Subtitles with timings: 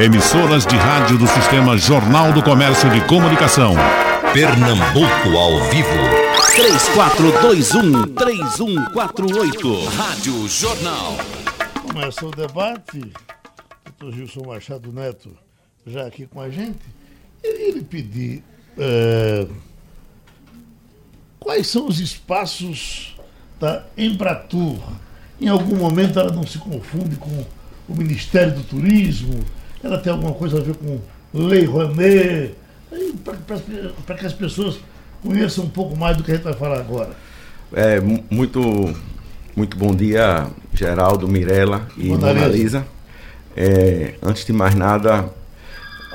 [0.00, 3.76] Emissoras de rádio do Sistema Jornal do Comércio de Comunicação.
[4.32, 5.88] Pernambuco ao vivo.
[8.16, 9.86] 3421-3148.
[9.96, 11.16] Rádio Jornal.
[11.82, 13.12] Começa o debate.
[13.84, 15.30] Doutor Gilson Machado Neto
[15.86, 16.84] já aqui com a gente.
[17.44, 18.42] Ia lhe pedir
[18.76, 19.46] é,
[21.38, 23.16] quais são os espaços
[23.60, 24.78] da Embratur.
[25.40, 27.44] Em algum momento ela não se confunde com
[27.88, 29.40] o Ministério do Turismo,
[29.82, 30.98] ela tem alguma coisa a ver com
[31.32, 32.54] Lei Rouanet,
[34.06, 34.78] para que as pessoas
[35.22, 37.10] conheçam um pouco mais do que a gente vai falar agora.
[37.72, 38.94] É, muito,
[39.56, 42.86] muito bom dia, Geraldo, Mirella e Mona Lisa.
[43.56, 45.28] É, antes de mais nada,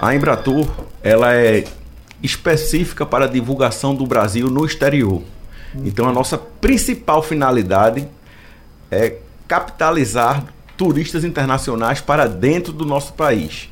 [0.02, 0.70] a Embratur
[1.04, 1.66] ela é
[2.22, 5.22] específica para a divulgação do Brasil no exterior.
[5.86, 8.08] Então a nossa principal finalidade
[8.92, 9.18] é
[9.48, 10.46] capitalizar
[10.80, 13.70] turistas internacionais para dentro do nosso país.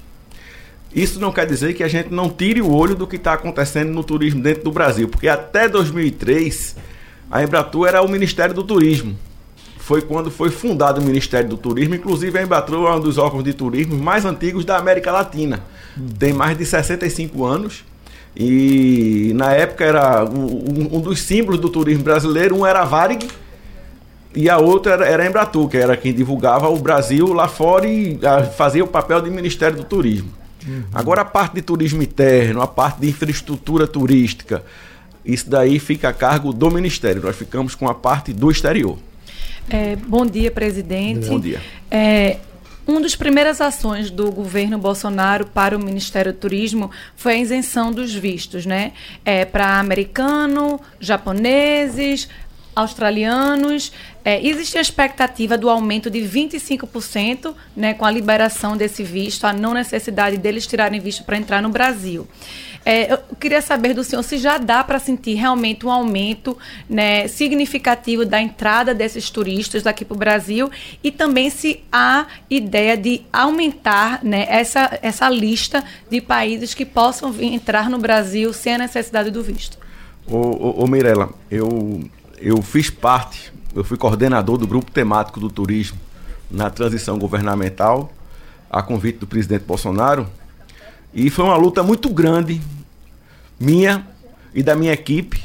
[0.93, 3.93] Isso não quer dizer que a gente não tire o olho do que está acontecendo
[3.93, 6.75] no turismo dentro do Brasil, porque até 2003
[7.31, 9.15] a Embratur era o Ministério do Turismo.
[9.77, 13.45] Foi quando foi fundado o Ministério do Turismo, inclusive a Embratur é um dos órgãos
[13.45, 15.63] de turismo mais antigos da América Latina.
[16.19, 17.85] Tem mais de 65 anos
[18.35, 23.25] e na época era um, um dos símbolos do turismo brasileiro, um era a Varig
[24.35, 27.87] e a outra era, era a Embratur, que era quem divulgava o Brasil lá fora
[27.87, 30.31] e a, fazia o papel de Ministério do Turismo.
[30.67, 30.83] Uhum.
[30.93, 34.63] Agora a parte de turismo interno, a parte de infraestrutura turística,
[35.25, 37.21] isso daí fica a cargo do Ministério.
[37.21, 38.97] Nós ficamos com a parte do exterior.
[39.69, 41.27] É, bom dia, presidente.
[41.27, 41.61] Bom dia.
[41.91, 42.37] É,
[42.87, 47.91] uma das primeiras ações do governo Bolsonaro para o Ministério do Turismo foi a isenção
[47.91, 48.93] dos vistos, né?
[49.25, 52.29] É, para americano, japoneses,
[52.77, 53.91] australianos.
[54.23, 59.53] É, existe a expectativa do aumento de 25% né, com a liberação desse visto, a
[59.53, 62.27] não necessidade deles tirarem visto para entrar no Brasil.
[62.85, 66.57] É, eu queria saber do senhor se já dá para sentir realmente um aumento
[66.89, 70.71] né, significativo da entrada desses turistas aqui para o Brasil
[71.03, 77.29] e também se há ideia de aumentar né, essa, essa lista de países que possam
[77.29, 79.77] vir, entrar no Brasil sem a necessidade do visto.
[80.25, 82.01] Ô, ô, ô Mirella, eu,
[82.39, 85.97] eu fiz parte, eu fui coordenador do grupo temático do turismo
[86.49, 88.11] na transição governamental,
[88.69, 90.27] a convite do presidente Bolsonaro,
[91.13, 92.61] e foi uma luta muito grande
[93.59, 94.07] minha
[94.53, 95.43] e da minha equipe,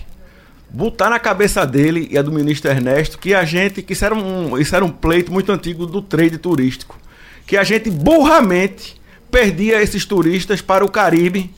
[0.69, 4.15] botar na cabeça dele e a do ministro Ernesto que a gente, que isso era
[4.15, 6.99] um, isso era um pleito muito antigo do trade turístico,
[7.47, 9.01] que a gente burramente
[9.31, 11.51] perdia esses turistas para o Caribe,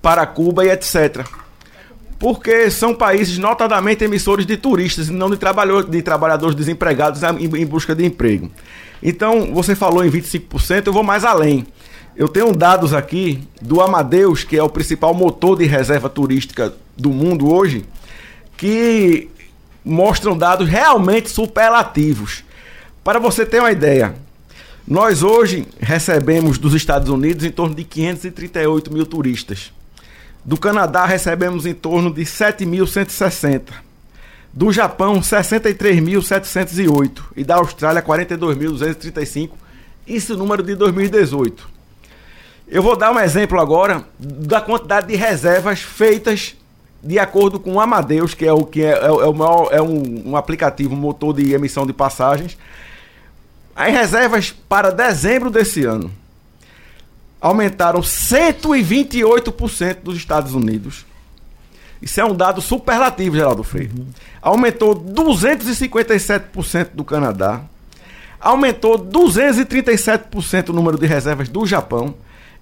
[0.00, 1.26] para Cuba e etc.
[2.22, 7.44] Porque são países notadamente emissores de turistas e não de, trabalhador, de trabalhadores desempregados em,
[7.44, 8.48] em busca de emprego.
[9.02, 11.66] Então, você falou em 25%, eu vou mais além.
[12.16, 17.10] Eu tenho dados aqui do Amadeus, que é o principal motor de reserva turística do
[17.10, 17.84] mundo hoje,
[18.56, 19.28] que
[19.84, 22.44] mostram dados realmente superlativos.
[23.02, 24.14] Para você ter uma ideia,
[24.86, 29.72] nós hoje recebemos dos Estados Unidos em torno de 538 mil turistas.
[30.44, 33.62] Do Canadá recebemos em torno de 7.160.
[34.52, 37.22] Do Japão, 63.708.
[37.36, 39.50] E da Austrália, 42.235.
[40.06, 41.70] Isso número de 2018.
[42.66, 46.56] Eu vou dar um exemplo agora da quantidade de reservas feitas
[47.02, 50.30] de acordo com o Amadeus, que é o que é, é, é maior, é um,
[50.30, 52.56] um, aplicativo motor de emissão de passagens.
[53.74, 56.12] As reservas para dezembro desse ano
[57.42, 61.04] aumentaram 128% dos Estados Unidos.
[62.00, 63.92] Isso é um dado superlativo, Geraldo Freire.
[63.98, 64.06] Uhum.
[64.40, 67.62] Aumentou 257% do Canadá.
[68.40, 72.14] Aumentou 237% o número de reservas do Japão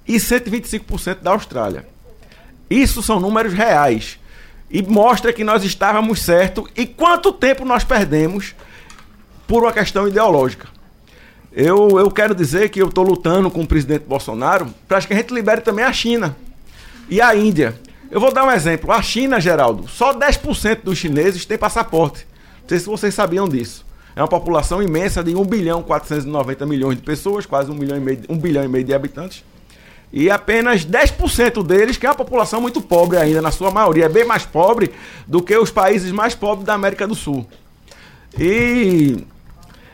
[0.08, 1.86] e 125% da Austrália.
[2.68, 4.18] Isso são números reais.
[4.70, 8.54] E mostra que nós estávamos certos e quanto tempo nós perdemos
[9.46, 10.68] por uma questão ideológica.
[11.52, 15.16] Eu, eu quero dizer que eu estou lutando com o presidente Bolsonaro para que a
[15.16, 16.36] gente libere também a China
[17.08, 17.78] e a Índia.
[18.10, 18.92] Eu vou dar um exemplo.
[18.92, 22.26] A China, Geraldo, só 10% dos chineses têm passaporte.
[22.62, 23.84] Não sei se vocês sabiam disso.
[24.14, 28.00] É uma população imensa de 1 bilhão 490 milhões de pessoas, quase 1, milhão e
[28.00, 29.44] meio, 1 bilhão e meio de habitantes
[30.12, 34.08] e apenas 10% deles, que é uma população muito pobre ainda, na sua maioria, é
[34.08, 34.92] bem mais pobre
[35.26, 37.46] do que os países mais pobres da América do Sul.
[38.38, 39.24] E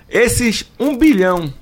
[0.08, 1.52] esses 1 bilhão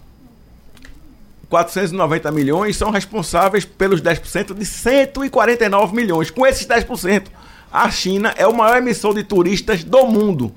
[1.49, 6.31] 490 milhões são responsáveis pelos 10% de 149 milhões.
[6.31, 7.26] Com esses 10%,
[7.73, 10.52] a China é o maior emissor de turistas do mundo.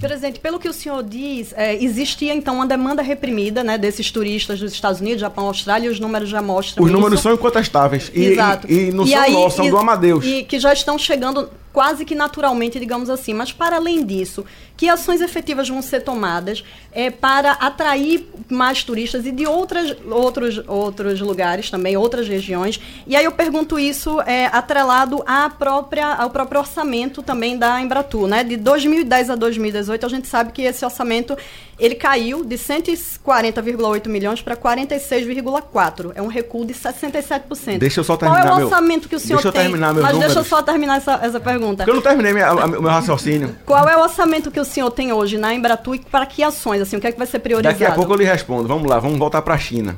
[0.00, 4.60] Presidente, pelo que o senhor diz, é, existia então uma demanda reprimida né, desses turistas
[4.60, 6.96] dos Estados Unidos, Japão, Austrália, e os números já mostram Os isso.
[7.00, 8.08] números são incontestáveis.
[8.14, 8.70] E, Exato.
[8.70, 10.24] e, e não E são aí, nossos, são e- do Amadeus.
[10.24, 13.34] E que já estão chegando quase que naturalmente, digamos assim.
[13.34, 19.26] Mas, para além disso, que ações efetivas vão ser tomadas é, para atrair mais turistas
[19.26, 22.80] e de outras, outros, outros lugares também, outras regiões?
[23.08, 28.28] E aí eu pergunto isso é, atrelado à própria, ao próprio orçamento também da Embratur.
[28.28, 28.44] Né?
[28.44, 31.36] De 2010 a 2018, a gente sabe que esse orçamento
[31.78, 36.12] ele caiu de 140,8 milhões para 46,4.
[36.14, 37.78] É um recuo de 67%.
[37.78, 39.62] Deixa eu só Qual é terminar o meu- orçamento que o senhor deixa eu tem?
[39.62, 40.48] terminar meus Mas deixa eu números.
[40.48, 41.76] só terminar essa, essa pergunta.
[41.84, 43.56] Porque eu não terminei minha- a- o meu raciocínio.
[43.66, 46.80] Qual é o orçamento que o senhor tem hoje na Embratur e para que ações?
[46.80, 47.78] Assim, o que é que vai ser priorizado?
[47.78, 48.68] Daqui a pouco eu lhe respondo.
[48.68, 49.96] Vamos lá, vamos voltar para a China.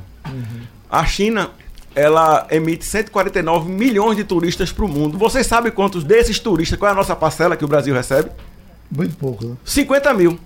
[0.89, 1.51] A China,
[1.95, 5.17] ela emite 149 milhões de turistas para o mundo.
[5.17, 8.29] Vocês sabem quantos desses turistas, qual é a nossa parcela que o Brasil recebe?
[8.89, 9.55] Bem pouco, né?
[9.65, 10.39] 50 mil.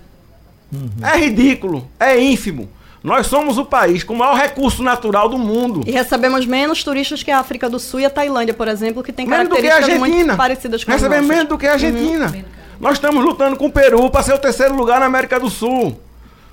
[1.02, 2.68] É ridículo, é ínfimo.
[3.02, 5.82] Nós somos o país com o maior recurso natural do mundo.
[5.84, 9.12] E recebemos menos turistas que a África do Sul e a Tailândia, por exemplo, que
[9.12, 10.24] tem Menos que características Argentina.
[10.24, 12.32] muito parecidas com Recebemos menos do que a Argentina.
[12.78, 15.98] Nós estamos lutando com o Peru para ser o terceiro lugar na América do Sul.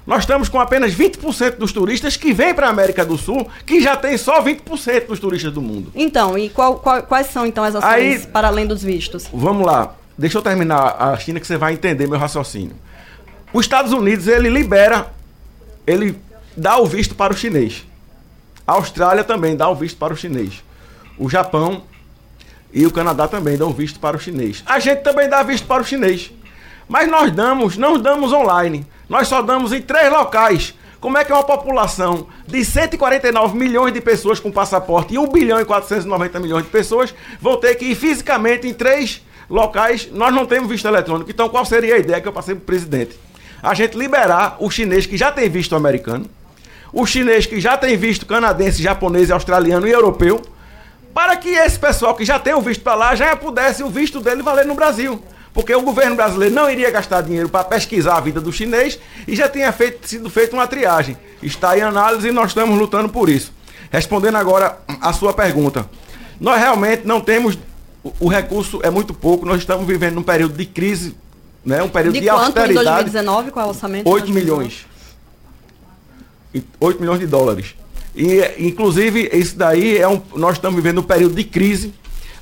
[0.08, 3.80] Nós estamos com apenas 20% dos turistas que vêm para a América do Sul, que
[3.80, 5.92] já tem só 20% dos turistas do mundo.
[5.94, 9.28] Então, e qual- qual- quais são então as ações Aí- para além dos vistos?
[9.32, 9.94] Vamos lá.
[10.18, 12.76] Deixa eu terminar a China que você vai entender meu raciocínio.
[13.52, 15.12] Os Estados Unidos, ele libera,
[15.86, 16.20] ele
[16.56, 17.86] dá o visto para o chinês.
[18.66, 20.64] A Austrália também dá o visto para o chinês.
[21.18, 21.84] O Japão
[22.72, 24.64] e o Canadá também dão visto para o chinês.
[24.68, 26.32] A gente também dá visto para o chinês.
[26.88, 28.86] Mas nós damos, não damos online.
[29.08, 30.76] Nós só damos em três locais.
[31.00, 35.60] Como é que uma população de 149 milhões de pessoas com passaporte e 1 bilhão
[35.60, 40.08] e 490 milhões de pessoas vão ter que ir fisicamente em três locais?
[40.12, 41.32] Nós não temos visto eletrônico.
[41.32, 43.18] Então qual seria a ideia que eu passei para o presidente?
[43.62, 46.26] A gente liberar o chinês que já tem visto americano,
[46.94, 50.42] o chinês que já tem visto canadense, japonês, australiano e europeu,
[51.14, 54.20] para que esse pessoal que já tem o visto para lá já pudesse o visto
[54.22, 55.22] dele valer no Brasil.
[55.54, 59.36] Porque o governo brasileiro não iria gastar dinheiro para pesquisar a vida do chinês e
[59.36, 61.18] já tinha feito, sido feita uma triagem.
[61.42, 63.52] Está em análise e nós estamos lutando por isso.
[63.92, 65.90] Respondendo agora a sua pergunta.
[66.40, 67.58] Nós realmente não temos.
[68.20, 71.16] o- recurso é muito pouco, nós estamos vivendo num período de crise,
[71.66, 71.82] né?
[71.84, 72.86] um período De de, quanto em austeridade.
[73.12, 73.52] 2019?
[73.52, 74.04] Qual é o orçamento?
[74.06, 74.60] de 8 2019?
[74.64, 74.86] milhões.
[76.54, 77.76] E 8 milhões de dólares.
[78.16, 80.22] E, inclusive, isso daí é um.
[80.36, 81.94] Nós estamos vivendo um período de crise,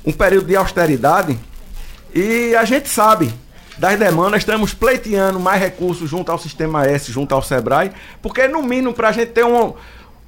[0.04, 1.38] um período de austeridade,
[2.14, 3.32] e a gente sabe
[3.76, 8.60] das demandas, estamos pleiteando mais recursos junto ao Sistema S, junto ao SEBRAE, porque, no
[8.62, 9.72] mínimo, para a gente ter um-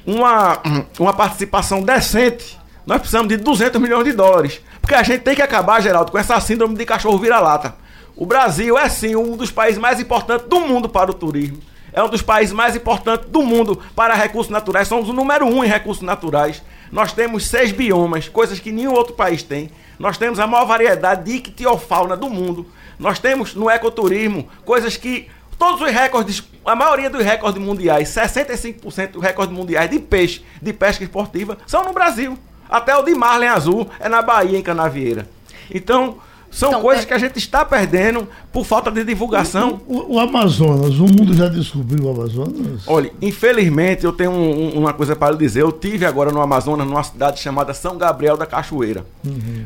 [0.06, 0.60] uma,
[0.98, 4.60] uma participação decente, nós precisamos de 200 milhões de dólares.
[4.80, 7.74] Porque a gente tem que acabar, Geraldo, com essa síndrome de cachorro vira-lata.
[8.20, 11.56] O Brasil é, sim, um dos países mais importantes do mundo para o turismo.
[11.90, 14.86] É um dos países mais importantes do mundo para recursos naturais.
[14.86, 16.62] Somos o número um em recursos naturais.
[16.92, 19.70] Nós temos seis biomas, coisas que nenhum outro país tem.
[19.98, 22.66] Nós temos a maior variedade de ictiofauna do mundo.
[22.98, 25.26] Nós temos no ecoturismo coisas que
[25.58, 30.74] todos os recordes, a maioria dos recordes mundiais, 65% dos recordes mundiais de peixe, de
[30.74, 32.38] pesca esportiva, são no Brasil.
[32.68, 35.26] Até o de Marlin Azul é na Bahia, em Canavieira.
[35.70, 36.18] Então,
[36.50, 39.80] são Então, coisas é- que a gente está perdendo por falta de divulgação.
[39.86, 42.82] O, o Amazonas, o mundo já descobriu o Amazonas?
[42.86, 45.62] Olha, infelizmente eu tenho um- um- uma coisa para lhe dizer.
[45.62, 49.04] Eu tive agora no Amazonas, numa cidade chamada São Gabriel da Cachoeira,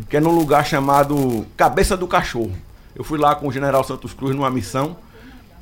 [0.08, 2.52] que é num lugar chamado Cabeça do Cachorro.
[2.94, 4.96] Eu fui lá com o General Santos Cruz numa missão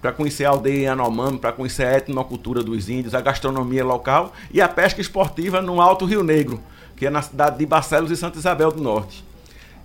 [0.02, 4.60] para conhecer a aldeia Yanomami, para conhecer a etnocultura dos índios, a gastronomia local e
[4.60, 6.60] a pesca esportiva no Alto Rio Negro,
[6.96, 9.24] que é na cidade de Barcelos e Santa Isabel do Norte.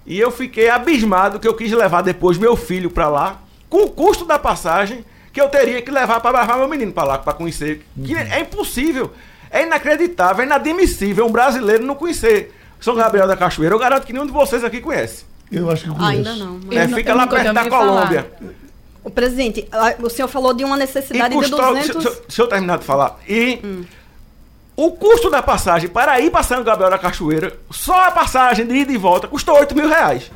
[0.08, 3.90] E eu fiquei abismado que eu quis levar depois meu filho para lá, com o
[3.90, 7.34] custo da passagem que eu teria que levar para levar meu menino para lá, para
[7.34, 7.86] conhecer.
[8.04, 9.12] Que é impossível,
[9.52, 13.76] é inacreditável, é inadmissível um brasileiro não conhecer São Gabriel da Cachoeira.
[13.76, 15.26] Eu garanto que nenhum de vocês aqui conhece.
[15.52, 16.06] Eu acho que conheço.
[16.10, 16.60] Ainda não.
[16.66, 17.86] mas- É, não- fica eu lá perto da falar.
[17.98, 18.32] Colômbia.
[19.04, 19.68] O presidente,
[20.02, 21.74] o senhor falou de uma E necessidade de custou, 200...
[21.86, 23.18] deixa, deixa- deixa eu terminar de falar.
[23.28, 23.60] E
[24.78, 28.74] o custo da passagem para ir para São Gabriel da Cachoeira, só a passagem de
[28.76, 30.32] ida e volta, custou 8 mil reais.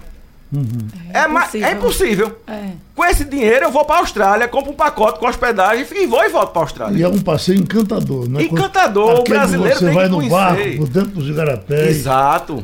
[1.14, 1.68] É, ma- impossível.
[1.68, 2.40] é impossível.
[2.46, 2.70] É.
[2.94, 6.22] Com esse dinheiro eu vou para a Austrália, compro um pacote com hospedagem e vou
[6.26, 7.06] e volto para a E Austrália.
[7.06, 8.44] é um passeio encantador, né?
[8.44, 10.36] Encantador, o Aquele que brasileiro Você tem vai que no conhecer.
[10.36, 11.88] barco, por dentro dos igarapés.
[11.98, 12.64] Exato.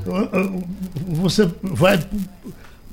[1.07, 1.95] Você vai.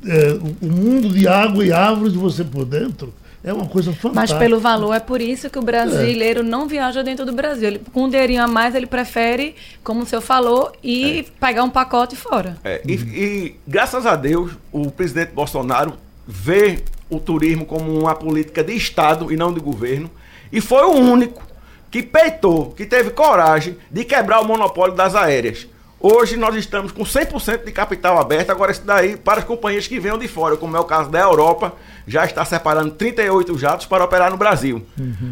[0.06, 3.12] é, o mundo de água e árvores de você por dentro
[3.44, 4.40] é uma coisa Mas fantástica.
[4.40, 7.68] pelo valor, é por isso que o brasileiro não viaja dentro do Brasil.
[7.68, 11.68] Ele, com um dinheirinho a mais, ele prefere, como o senhor falou, ir pegar um
[11.68, 12.56] pacote fora.
[12.64, 15.92] É, e, e, graças a Deus, o presidente Bolsonaro
[16.26, 20.10] vê o turismo como uma política de Estado e não de governo.
[20.50, 21.42] E foi o único
[21.90, 25.66] que peitou, que teve coragem de quebrar o monopólio das aéreas.
[26.06, 29.98] Hoje nós estamos com 100% de capital aberto, agora isso daí para as companhias que
[29.98, 31.72] venham de fora, como é o caso da Europa,
[32.06, 34.84] já está separando 38 jatos para operar no Brasil.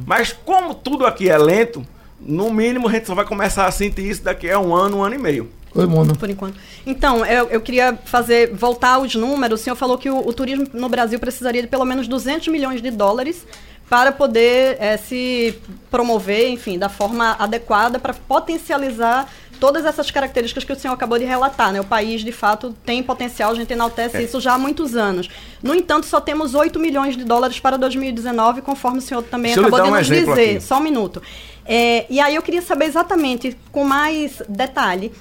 [0.07, 1.87] Mas como tudo aqui é lento,
[2.19, 5.05] no mínimo a gente só vai começar a sentir isso daqui a um ano, um
[5.05, 5.51] ano e meio.
[5.75, 6.15] Oi, Mona.
[6.15, 6.57] Por enquanto.
[6.87, 9.61] Então, eu, eu queria fazer voltar aos números.
[9.61, 12.81] O senhor falou que o, o turismo no Brasil precisaria de pelo menos 200 milhões
[12.81, 13.47] de dólares
[13.89, 15.55] para poder eh, se
[15.91, 19.31] promover, enfim, da forma adequada para potencializar
[19.63, 21.73] todas essas características que o senhor acabou de relatar.
[21.73, 21.81] Né?
[21.81, 24.23] O país, de fato, tem potencial, a gente enaltece É.
[24.23, 25.29] isso já há muitos anos.
[25.63, 29.81] No entanto, só temos 8 milhões de dólares para 2019, conforme o senhor também acabou
[29.81, 30.33] de um nos dizer.
[30.33, 30.61] aqui.
[30.61, 31.23] Só um minuto.
[31.65, 35.13] É, e aí eu queria saber exatamente, com mais detalhe,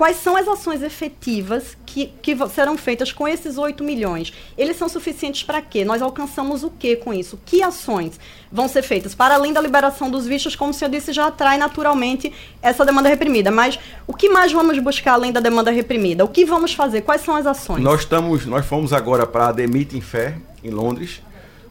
[0.00, 4.32] quais são as ações efetivas que, que serão feitas com esses 8 milhões.
[4.56, 5.84] Eles são suficientes para quê?
[5.84, 7.38] Nós alcançamos o quê com isso?
[7.44, 8.18] Que ações
[8.50, 9.14] vão ser feitas?
[9.14, 13.10] Para além da liberação dos vistos, como o senhor disse, já atrai naturalmente essa demanda
[13.10, 13.50] reprimida.
[13.50, 16.24] Mas o que mais vamos buscar além da demanda reprimida?
[16.24, 17.02] O que vamos fazer?
[17.02, 17.82] Quais são as ações?
[17.82, 21.20] Nós estamos, nós fomos agora para a The Meeting Fair em Londres.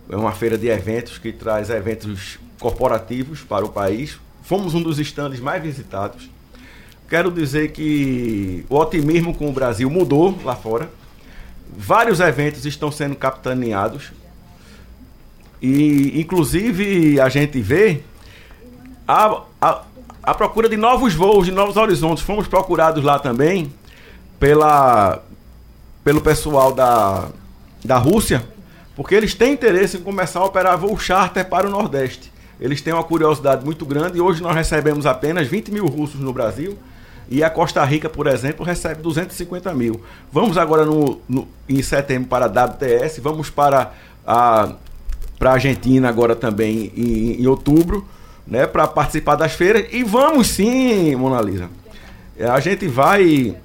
[0.08, 4.20] É uma feira de eventos que traz eventos corporativos para o país.
[4.44, 6.30] Fomos um dos estandes mais visitados.
[7.10, 10.92] Quero dizer que o otimismo com o Brasil mudou lá fora.
[11.76, 14.12] Vários eventos estão sendo capitaneados.
[15.60, 18.02] E, inclusive, a gente vê
[19.08, 19.82] a, a,
[20.22, 22.24] a procura de novos voos, de novos horizontes.
[22.24, 23.74] Fomos procurados lá também
[24.40, 25.20] pela,
[26.04, 27.30] pelo pessoal da,
[27.84, 28.48] da Rússia,
[28.96, 32.32] porque eles têm interesse em começar a operar voo charter para o Nordeste.
[32.62, 36.32] Eles têm uma curiosidade muito grande e hoje nós recebemos apenas 20 mil russos no
[36.32, 36.78] Brasil
[37.30, 40.02] e a Costa Rica, por exemplo, recebe 250 mil.
[40.32, 43.92] Vamos agora no, no- em setembro para a WTS, vamos para
[44.26, 44.74] a
[45.38, 48.06] para a Argentina agora também em, em outubro,
[48.46, 51.70] né, para participar das feiras e vamos sim, Mona Lisa.
[52.38, 53.56] É, A gente vai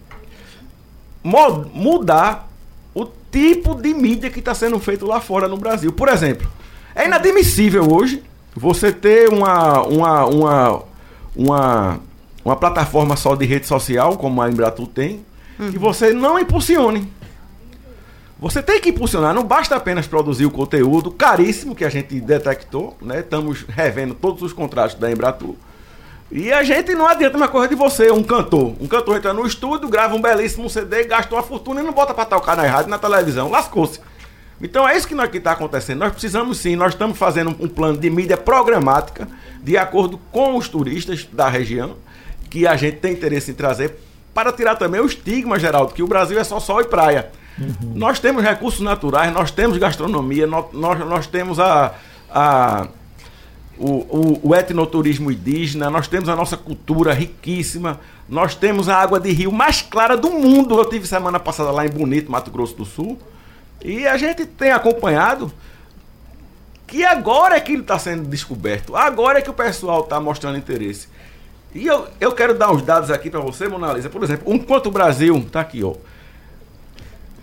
[1.72, 2.48] mudar
[2.94, 5.92] o tipo de mídia que está sendo feito lá fora no Brasil.
[5.92, 6.48] Por exemplo,
[6.94, 8.22] é inadmissível hoje
[8.54, 10.82] você ter uma, uma, uma,
[11.34, 12.00] uma,
[12.44, 15.24] uma plataforma só de rede social, como a Embratur tem,
[15.58, 17.10] e você não impulsione.
[18.38, 22.96] Você tem que impulsionar, não basta apenas produzir o conteúdo caríssimo que a gente detectou,
[23.00, 23.20] né?
[23.20, 25.54] Estamos revendo todos os contratos da Embratur.
[26.30, 28.74] E a gente não adianta uma coisa de você, um cantor.
[28.80, 32.12] Um cantor entra no estúdio, grava um belíssimo CD, gasta uma fortuna e não bota
[32.12, 33.50] pra tocar na rádio, na televisão.
[33.50, 34.00] Lascou-se.
[34.60, 36.00] Então é isso que está acontecendo.
[36.00, 39.28] Nós precisamos sim, nós estamos fazendo um plano de mídia programática
[39.62, 41.96] de acordo com os turistas da região,
[42.54, 43.96] que a gente tem interesse em trazer
[44.32, 47.32] para tirar também o estigma, Geraldo, que o Brasil é só sol e praia.
[47.82, 51.94] Nós temos recursos naturais, nós temos gastronomia, nós, nós, nós temos a,
[52.30, 52.86] a,
[53.76, 59.18] o, o, o etnoturismo indígena, nós temos a nossa cultura riquíssima, nós temos a água
[59.18, 60.78] de rio mais clara do mundo.
[60.78, 63.18] Eu tive semana passada lá em Bonito, Mato Grosso do Sul,
[63.84, 65.52] e a gente tem acompanhado
[66.86, 70.56] que agora é que ele está sendo descoberto, agora é que o pessoal está mostrando
[70.56, 71.08] interesse.
[71.74, 74.08] E eu, eu quero dar uns dados aqui para você, Mona Lisa.
[74.08, 75.94] Por exemplo, enquanto o Brasil, está aqui, ó,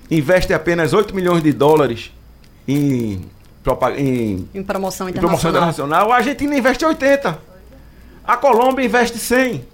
[0.10, 2.12] investe apenas 8 milhões de dólares
[2.68, 3.22] em,
[3.98, 5.50] em Em promoção em promoção internacional.
[5.50, 7.38] internacional, a Argentina investe 80.
[8.24, 9.66] A Colômbia investe 100.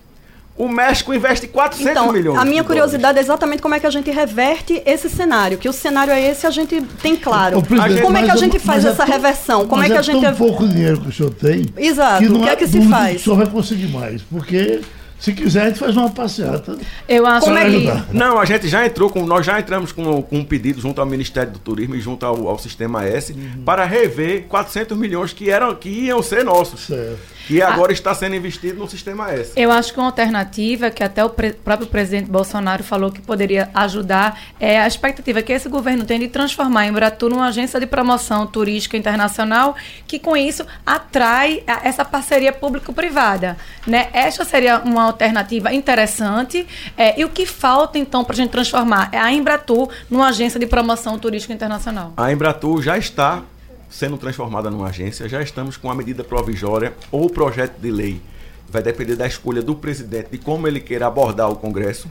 [0.58, 2.40] O México investe 400 Então, milhões.
[2.40, 5.58] a minha de curiosidade é exatamente como é que a gente reverte esse cenário.
[5.58, 7.62] Que o cenário é esse, a gente tem claro.
[7.62, 7.80] Como
[8.18, 9.68] é que a mas gente é- faz é essa tão- reversão?
[9.68, 10.20] Como é que a gente...
[10.22, 11.66] tão pouco dinheiro que o senhor tem.
[11.78, 13.22] Exato, não o que há é que se faz?
[13.22, 14.22] o senhor vai conseguir mais.
[14.24, 14.82] Porque
[15.20, 16.76] se quiser, a gente faz uma passeata.
[17.08, 17.92] Eu acho Como é que-.
[18.12, 19.26] Não, a gente já entrou com.
[19.28, 22.48] Nós já entramos com, com um pedido junto ao Ministério do Turismo e junto ao,
[22.48, 23.32] ao Sistema S
[23.64, 26.82] para rever 400 milhões que, eram, que iam ser nossos.
[26.88, 27.37] Certo.
[27.48, 29.54] Que agora está sendo investido no Sistema S.
[29.56, 33.70] Eu acho que uma alternativa que até o pre- próprio presidente Bolsonaro falou que poderia
[33.74, 37.86] ajudar é a expectativa que esse governo tem de transformar a Embratur numa agência de
[37.88, 39.76] promoção turística internacional
[40.06, 43.58] que com isso atrai a- essa parceria público-privada.
[43.86, 44.10] Né?
[44.14, 46.68] Esta seria uma alternativa interessante.
[46.98, 50.60] é, e o que falta então para a gente transformar é a Embratur numa agência
[50.60, 52.14] de promoção turística internacional?
[52.18, 53.44] A Embratur já está
[53.90, 58.22] sendo transformada numa agência, já estamos com a medida provisória ou projeto de lei.
[58.70, 62.10] Vai depender da escolha do presidente, de como ele queira abordar o Congresso.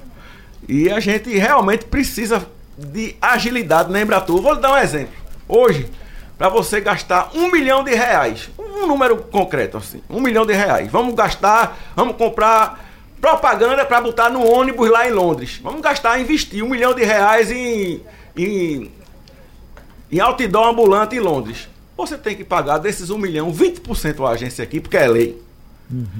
[0.69, 2.47] E a gente realmente precisa
[2.79, 4.41] de agilidade na Embratur.
[4.41, 5.15] Vou dar um exemplo.
[5.47, 5.87] Hoje,
[6.37, 10.91] para você gastar um milhão de reais, um número concreto assim, um milhão de reais,
[10.91, 12.85] vamos gastar, vamos comprar
[13.21, 15.61] propaganda para botar no ônibus lá em Londres.
[15.63, 18.03] Vamos gastar, investir um milhão de reais em,
[18.37, 18.91] em
[20.11, 21.69] em outdoor ambulante em Londres.
[21.97, 25.43] Você tem que pagar desses 1 milhão, 20% a agência aqui, porque é lei.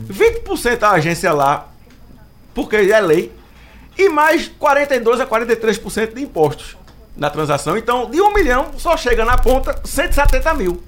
[0.09, 1.69] 20% a agência lá,
[2.55, 3.33] porque é lei.
[3.99, 6.77] E mais 42% a 43% de impostos
[7.17, 7.77] na transação.
[7.77, 10.83] Então, de 1 milhão, só chega na ponta 170 mil.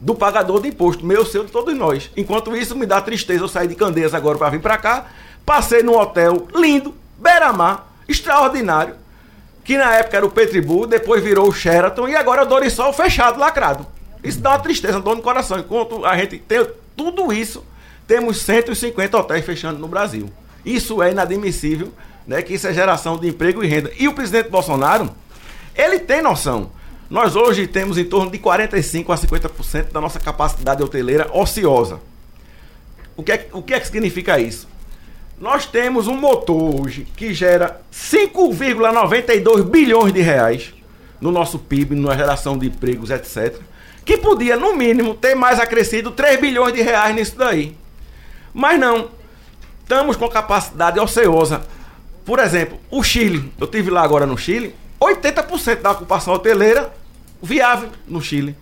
[0.00, 2.10] Do pagador de imposto, meu, seu, de todos nós.
[2.16, 5.06] Enquanto isso, me dá tristeza eu sair de Candeias agora para vir para cá.
[5.44, 8.94] Passei num hotel lindo, beira-mar, extraordinário
[9.64, 12.92] que na época era o Petribu, depois virou o Sheraton e agora é o Dorisol
[12.92, 13.86] fechado, lacrado.
[14.22, 15.58] Isso dá uma tristeza, dor no coração.
[15.58, 17.64] Enquanto a gente tem tudo isso,
[18.06, 20.30] temos 150 hotéis fechando no Brasil.
[20.64, 21.92] Isso é inadmissível,
[22.26, 22.42] né?
[22.42, 23.90] Que isso é geração de emprego e renda.
[23.98, 25.10] E o presidente Bolsonaro,
[25.74, 26.70] ele tem noção.
[27.08, 32.00] Nós hoje temos em torno de 45 a 50% da nossa capacidade hoteleira ociosa.
[33.16, 34.68] O que, é, o que é que significa isso?
[35.40, 40.74] Nós temos um motor hoje que gera 5,92 bilhões de reais
[41.18, 43.58] no nosso PIB, na geração de empregos, etc.
[44.04, 47.74] Que podia, no mínimo, ter mais acrescido 3 bilhões de reais nisso daí.
[48.52, 49.08] Mas não.
[49.82, 51.62] Estamos com capacidade ociosa.
[52.22, 56.92] Por exemplo, o Chile, eu tive lá agora no Chile, 80% da ocupação hoteleira
[57.42, 58.54] viável no Chile.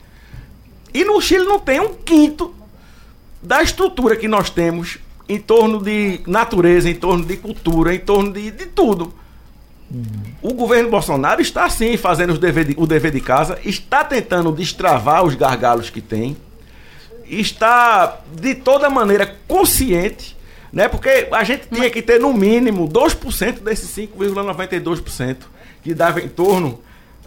[0.95, 2.55] E no Chile não tem um quinto
[3.43, 8.33] da estrutura que nós temos em torno de natureza, em torno de cultura, em torno
[8.33, 9.13] de, de tudo.
[10.43, 14.53] O governo Bolsonaro está sim fazendo os dever de, o dever de casa, está tentando
[14.53, 16.37] destravar os gargalos que tem,
[17.27, 20.37] está de toda maneira consciente,
[20.73, 20.89] né?
[20.89, 25.37] Porque a gente tinha que ter no mínimo 2% desses 5,92%,
[25.83, 26.81] que dava em torno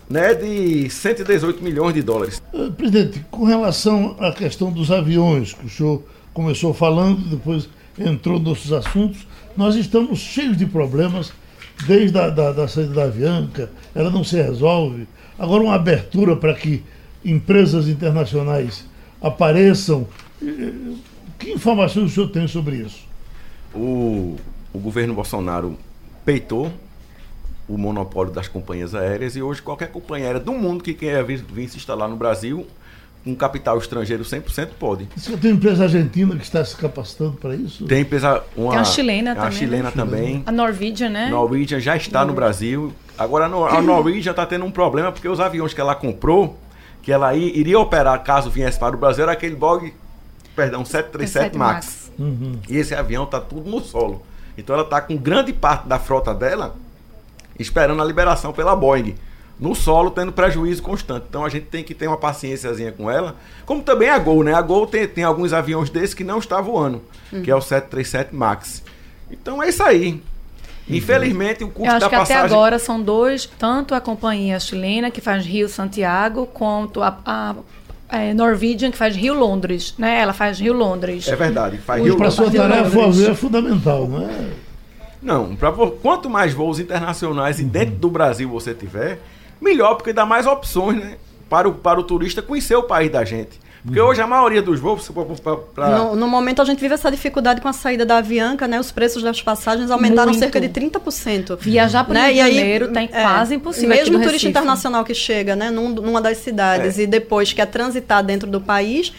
[0.08, 2.42] né, de 118 milhões de dólares.
[2.54, 6.04] Uh, presidente, com relação à questão dos aviões, que o senhor
[6.34, 7.68] começou falando, depois
[8.08, 11.34] entrou nos assuntos, nós estamos cheios de problemas
[11.86, 15.08] desde a da, da saída da Avianca, ela não se resolve.
[15.38, 16.84] Agora uma abertura para que
[17.24, 18.86] empresas internacionais
[19.22, 20.08] apareçam.
[21.40, 23.06] Que informações o senhor tem sobre isso?
[23.74, 24.38] O,
[24.74, 25.78] o governo Bolsonaro
[26.24, 26.72] peitou
[27.68, 31.44] o monopólio das companhias aéreas e hoje qualquer companhia aérea do mundo que queira vir,
[31.44, 32.68] vir se instalar no Brasil
[33.26, 35.08] um capital estrangeiro 100% pode.
[35.16, 37.86] Você tem empresa argentina que está se capacitando para isso?
[37.86, 39.52] Tem empresa uma, tem a chilena a também.
[39.52, 39.92] chilena né?
[39.96, 40.44] também.
[40.46, 41.30] A Norwegian, né?
[41.30, 42.94] Norwegian já está no Brasil.
[43.18, 46.58] Agora a Norwegian está tendo um problema porque os aviões que ela comprou,
[47.04, 49.94] que ela iria operar caso viesse para o Brasil, era aquele Bog,
[50.56, 51.74] perdão, 737 Max.
[51.86, 52.12] Max.
[52.18, 52.60] Uhum.
[52.68, 54.24] E esse avião está tudo no solo.
[54.58, 56.76] Então ela está com grande parte da frota dela
[57.60, 59.16] esperando a liberação pela Boeing
[59.62, 61.28] no solo tendo prejuízo constante.
[61.30, 63.36] Então a gente tem que ter uma paciênciazinha com ela.
[63.64, 64.56] Como também a Gol, né?
[64.56, 67.00] A Gol tem, tem alguns aviões desses que não está voando,
[67.32, 67.44] uhum.
[67.44, 68.84] que é o 737 MAX.
[69.30, 70.14] Então é isso aí.
[70.14, 70.96] Uhum.
[70.96, 72.44] Infelizmente, o custo Eu acho da que passagem...
[72.44, 77.56] até agora são dois, tanto a companhia chilena, que faz Rio-Santiago, quanto a, a
[78.10, 80.20] é, Norwegian, que faz Rio-Londres, né?
[80.20, 81.28] Ela faz Rio-Londres.
[81.28, 82.36] É verdade, faz Rio-Londres.
[82.36, 84.50] Para a sua tarefa é fundamental, não é?
[85.22, 85.72] Não, pra,
[86.02, 89.20] quanto mais voos internacionais e dentro do Brasil você tiver,
[89.62, 91.18] melhor, porque dá mais opções, né?
[91.50, 93.60] Para o, para o turista conhecer o país da gente.
[93.84, 94.08] Porque uhum.
[94.08, 95.10] hoje a maioria dos voos.
[95.10, 95.90] Pra, pra...
[95.90, 98.80] No, no, momento a gente vive essa dificuldade com a saída da Avianca, né?
[98.80, 100.40] Os preços das passagens aumentaram Muito.
[100.40, 101.58] cerca de 30%.
[101.60, 102.32] Viajar para o né?
[102.32, 103.90] Rio de Janeiro está é, quase impossível.
[103.90, 107.04] Mesmo o turista internacional que chega, né, num, numa das cidades é.
[107.04, 109.12] e depois quer transitar dentro do país,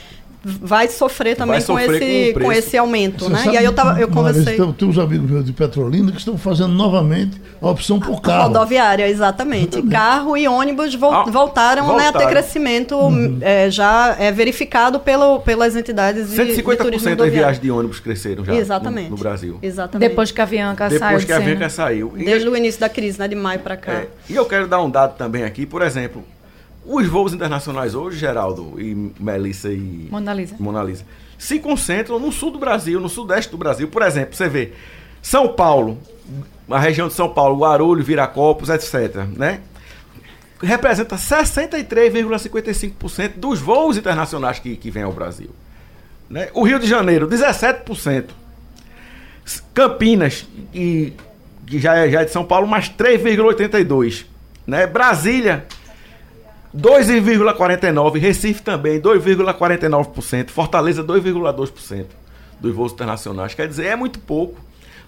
[0.45, 3.39] vai sofrer também vai sofrer com, esse, com, com, esse aumento, Você né?
[3.39, 4.57] Sabe, e aí eu, tava, eu conversei...
[4.57, 8.49] Tem, tem uns amigos meus de Petrolina que estão fazendo novamente a opção por carro.
[8.49, 9.81] Rodoviária, exatamente.
[9.83, 13.39] Carro e ônibus vo ah, voltaram, voltaram, Né, a ter crescimento uhum.
[13.41, 18.55] é, já é verificado pelo, pelas entidades de, 150% das viagens de ônibus cresceram já
[18.55, 19.11] exatamente.
[19.11, 19.59] No, no, Brasil.
[19.63, 20.09] Exatamente.
[20.09, 21.01] Depois que a Avianca saiu.
[21.01, 22.13] Depois que a Avianca saiu.
[22.17, 23.93] Desde e, o início da crise, né, de maio para cá.
[23.93, 26.25] É, e eu quero dar um dado também aqui, por exemplo,
[26.85, 30.57] os voos internacionais hoje, Geraldo e Melissa e Mona Lisa.
[30.59, 31.05] Mona Lisa,
[31.39, 33.89] se concentram no sul do Brasil, no sudeste do Brasil.
[33.89, 34.73] Por exemplo, você vê
[35.21, 35.99] São Paulo,
[36.71, 39.17] a região de São Paulo, Guarulhos, Viracopos, etc.
[39.37, 39.61] Né?
[40.63, 45.51] Representa 63,55% dos voos internacionais que, que vêm ao Brasil.
[46.29, 46.51] Né?
[46.55, 48.27] O Rio de Janeiro, 17%.
[49.75, 51.13] Campinas, que,
[51.67, 54.27] que já, é, já é de São Paulo, mais 3,82%.
[54.67, 54.87] Né?
[54.87, 55.67] Brasília,
[56.77, 58.19] 2,49%.
[58.19, 60.51] Recife também, 2,49%.
[60.51, 62.07] Fortaleza, 2,2%
[62.61, 63.55] dos voos internacionais.
[63.55, 64.61] Quer dizer, é muito pouco.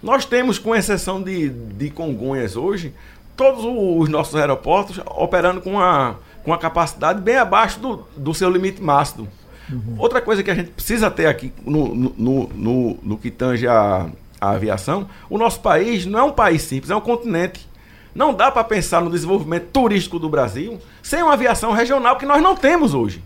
[0.03, 2.93] Nós temos, com exceção de, de Congonhas hoje,
[3.37, 8.51] todos os nossos aeroportos operando com a, com a capacidade bem abaixo do, do seu
[8.51, 9.29] limite máximo.
[9.71, 9.97] Uhum.
[9.99, 14.09] Outra coisa que a gente precisa ter aqui no, no, no, no que tange a,
[14.41, 17.67] a aviação, o nosso país não é um país simples, é um continente.
[18.15, 22.41] Não dá para pensar no desenvolvimento turístico do Brasil sem uma aviação regional que nós
[22.41, 23.23] não temos hoje.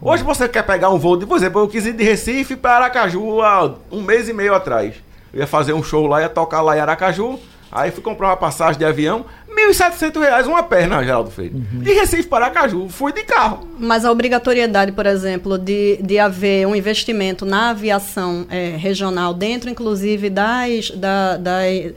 [0.00, 2.76] Hoje você quer pegar um voo de, por exemplo, eu quis ir de Recife para
[2.76, 4.96] Aracaju há um mês e meio atrás.
[5.32, 7.38] Eu ia fazer um show lá, ia tocar lá em Aracaju.
[7.70, 11.54] Aí fui comprar uma passagem de avião, 1.700 reais uma perna, Geraldo Freire.
[11.54, 13.66] De Recife para Aracaju, fui de carro.
[13.78, 19.70] Mas a obrigatoriedade, por exemplo, de, de haver um investimento na aviação eh, regional, dentro
[19.70, 21.94] inclusive das, da, da, eh,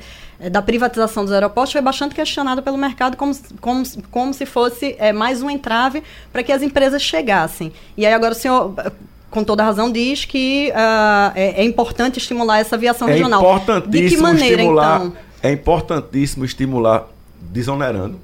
[0.52, 5.14] da privatização dos aeroportos, foi bastante questionada pelo mercado como, como, como se fosse eh,
[5.14, 7.72] mais um entrave para que as empresas chegassem.
[7.96, 8.92] E aí agora o senhor, eh,
[9.32, 13.40] com toda razão, diz que ah, é, é importante estimular essa aviação É regional.
[13.42, 14.98] importantíssimo de que maneira, estimular.
[14.98, 15.14] então?
[15.42, 17.08] É importantíssimo estimular
[17.40, 18.20] desonerando.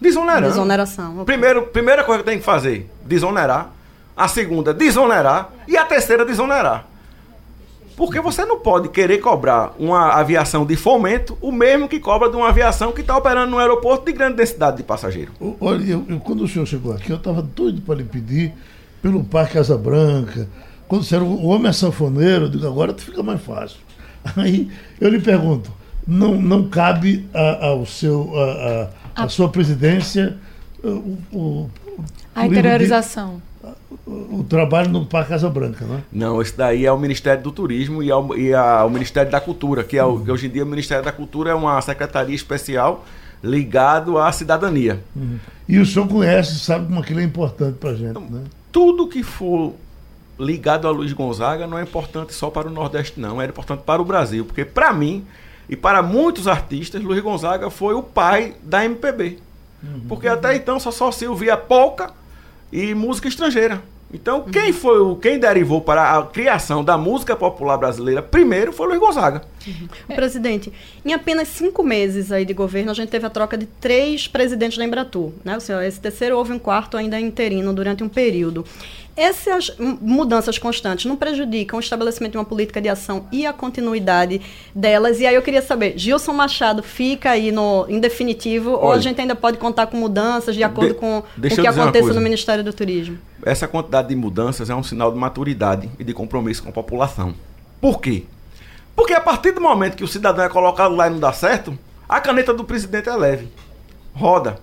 [0.00, 0.48] Desonerando.
[0.48, 1.12] Desoneração.
[1.14, 1.24] ok.
[1.24, 3.70] Primeiro, primeira coisa que tem que fazer, desonerar.
[4.16, 5.50] A segunda, desonerar.
[5.68, 6.86] E a terceira, desonerar.
[7.98, 12.36] Porque você não pode querer cobrar uma aviação de fomento o mesmo que cobra de
[12.36, 15.32] uma aviação que está operando num aeroporto de grande densidade de passageiro.
[15.60, 18.54] Olha, eu, eu- quando o senhor chegou aqui, eu estava doido para lhe pedir
[19.02, 20.48] pelo Parque Casa Branca.
[20.86, 23.78] Quando disseram o homem é sanfoneiro, eu digo, agora fica mais fácil.
[24.36, 25.70] Aí eu lhe pergunto,
[26.06, 30.38] não, não cabe a- ao seu, a, a- a sua presidência
[30.84, 31.70] uh, o, o,
[32.32, 33.42] A interiorização.
[34.06, 36.02] O trabalho no Parque Casa Branca, né?
[36.12, 39.40] Não, esse daí é o Ministério do Turismo e, ao- e a- o Ministério da
[39.40, 42.34] Cultura, que, é o, que hoje em dia o Ministério da Cultura é uma secretaria
[42.34, 43.04] especial
[43.42, 45.00] ligado à cidadania.
[45.68, 48.42] E o senhor conhece, sabe como aquilo é importante para gente, né?
[48.72, 49.74] Tudo que for
[50.38, 53.40] ligado a Luiz Gonzaga não é importante só para o Nordeste, não.
[53.42, 54.44] É importante para o Brasil.
[54.44, 55.24] Porque, para mim
[55.68, 59.38] e para muitos artistas, Luiz Gonzaga foi o pai da MPB.
[60.08, 62.10] Porque até então só só se ouvia polca
[62.72, 63.82] e música estrangeira.
[64.12, 68.86] Então, quem foi o quem derivou para a criação da música popular brasileira primeiro foi
[68.88, 69.42] Luiz Gonzaga.
[70.14, 70.72] Presidente,
[71.04, 74.78] em apenas cinco meses aí de governo, a gente teve a troca de três presidentes
[74.78, 75.30] da Embratur.
[75.44, 75.54] Né?
[75.54, 78.64] Ou seja, esse terceiro houve um quarto ainda interino durante um período.
[79.18, 84.40] Essas mudanças constantes não prejudicam o estabelecimento de uma política de ação e a continuidade
[84.74, 85.18] delas?
[85.20, 89.00] E aí eu queria saber, Gilson Machado fica aí no, em definitivo ou a Olha,
[89.00, 92.20] gente ainda pode contar com mudanças de acordo de- com, com o que aconteça no
[92.20, 93.18] Ministério do Turismo?
[93.44, 97.34] Essa quantidade de mudanças é um sinal de maturidade e de compromisso com a população.
[97.80, 98.22] Por quê?
[98.94, 101.76] Porque a partir do momento que o cidadão é colocado lá e não dá certo,
[102.08, 103.48] a caneta do presidente é leve.
[104.14, 104.58] Roda.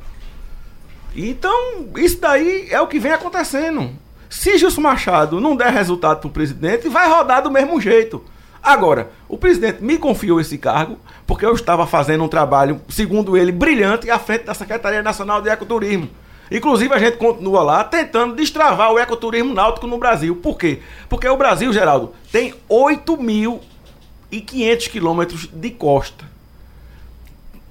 [1.15, 3.89] Então, isso daí é o que vem acontecendo.
[4.37, 8.21] Se Gilson Machado não der resultado para o presidente, vai rodar do mesmo jeito.
[8.61, 13.51] Agora, o presidente me confiou esse cargo porque eu estava fazendo um trabalho, segundo ele,
[13.51, 16.09] brilhante à frente da Secretaria Nacional de Ecoturismo.
[16.51, 20.35] Inclusive, a gente continua lá tentando destravar o ecoturismo náutico no Brasil.
[20.35, 20.81] Por quê?
[21.07, 26.25] Porque o Brasil, Geraldo, tem 8.500 quilômetros de costa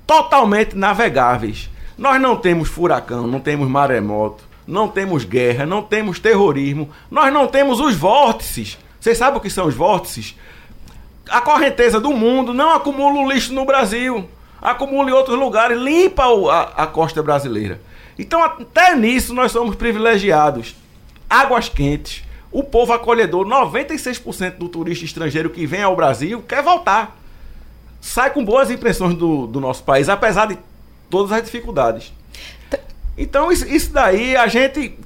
[0.07, 1.71] totalmente navegáveis.
[1.97, 7.47] Nós não temos furacão, não temos maremoto, não temos guerra, não temos terrorismo, nós não
[7.47, 8.79] temos os vórtices.
[9.01, 10.35] Vocês sabem o que são os vórtices?
[11.29, 14.29] A correnteza do mundo não acumula o lixo no Brasil,
[14.61, 17.81] acumula em outros lugares, limpa a, a costa brasileira.
[18.19, 20.75] Então, até nisso, nós somos privilegiados.
[21.29, 22.23] Águas quentes,
[22.53, 27.19] o povo acolhedor, 96% do turista estrangeiro que vem ao Brasil quer voltar
[28.05, 30.59] sai com boas impressões do, do nosso país, apesar de
[31.09, 32.13] todas as dificuldades.
[33.17, 34.99] Então, isso, isso daí, a gente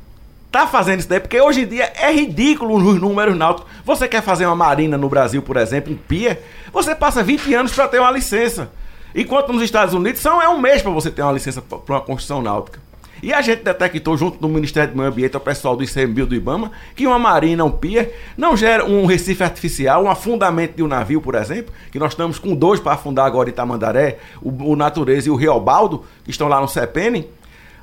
[0.51, 3.71] tá fazendo isso daí, porque hoje em dia é ridículo os números náuticos.
[3.85, 6.43] Você quer fazer uma marina no Brasil, por exemplo, um pier,
[6.73, 8.71] você passa 20 anos para ter uma licença.
[9.15, 12.01] Enquanto nos Estados Unidos são é um mês para você ter uma licença para uma
[12.01, 12.81] construção náutica.
[13.23, 16.37] E a gente detectou junto do Ministério do Meio Ambiente, ao pessoal do ICMBio do
[16.37, 20.87] IBAMA, que uma marina, um pier, não gera um recife artificial, um afundamento de um
[20.87, 24.77] navio, por exemplo, que nós estamos com dois para afundar agora em Tamandaré, o, o
[24.77, 27.27] Natureza e o Riobaldo, que estão lá no CEPEN.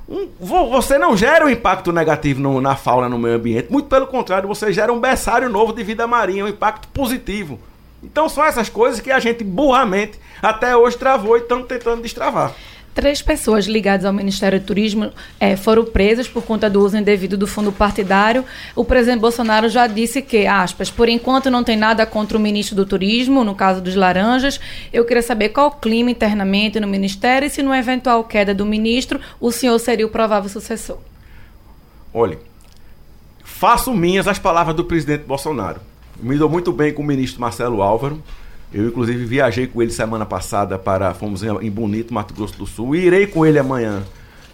[0.07, 3.71] Um- vo- você não gera um impacto negativo no- na fauna, no meio ambiente.
[3.71, 7.59] Muito pelo contrário, você gera um berçário novo de vida marinha, um impacto positivo.
[8.03, 12.53] Então são essas coisas que a gente burramente até hoje travou e estamos tentando destravar.
[12.95, 17.37] Três pessoas ligadas ao Ministério do Turismo eh, foram presas por conta do uso indevido
[17.37, 18.45] do fundo partidário.
[18.73, 22.73] O presidente Bolsonaro já disse que, aspas, por enquanto não tem nada contra o ministro
[22.73, 24.61] do Turismo, no caso dos laranjas.
[24.93, 28.65] Eu queria saber qual o clima internamente no Ministério e se, numa eventual queda do
[28.65, 30.99] ministro, o senhor seria o provável sucessor.
[32.13, 32.39] Olha,
[33.43, 35.81] faço minhas as palavras do presidente Bolsonaro.
[36.17, 38.23] Me dou muito bem com o ministro Marcelo Álvaro.
[38.75, 41.13] Eu, inclusive, viajei com ele semana passada para.
[41.13, 42.93] Fomos em Bonito, Mato Grosso do Sul.
[42.93, 44.03] Irei com ele amanhã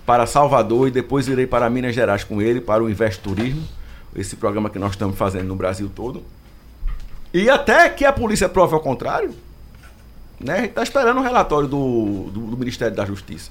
[0.05, 3.63] para Salvador e depois irei para Minas Gerais com ele, para o Invest Turismo,
[4.15, 6.23] esse programa que nós estamos fazendo no Brasil todo.
[7.34, 9.34] E até que a polícia prove ao contrário,
[10.39, 10.53] Né?
[10.53, 13.49] A gente está esperando o relatório do, do, do Ministério da Justiça.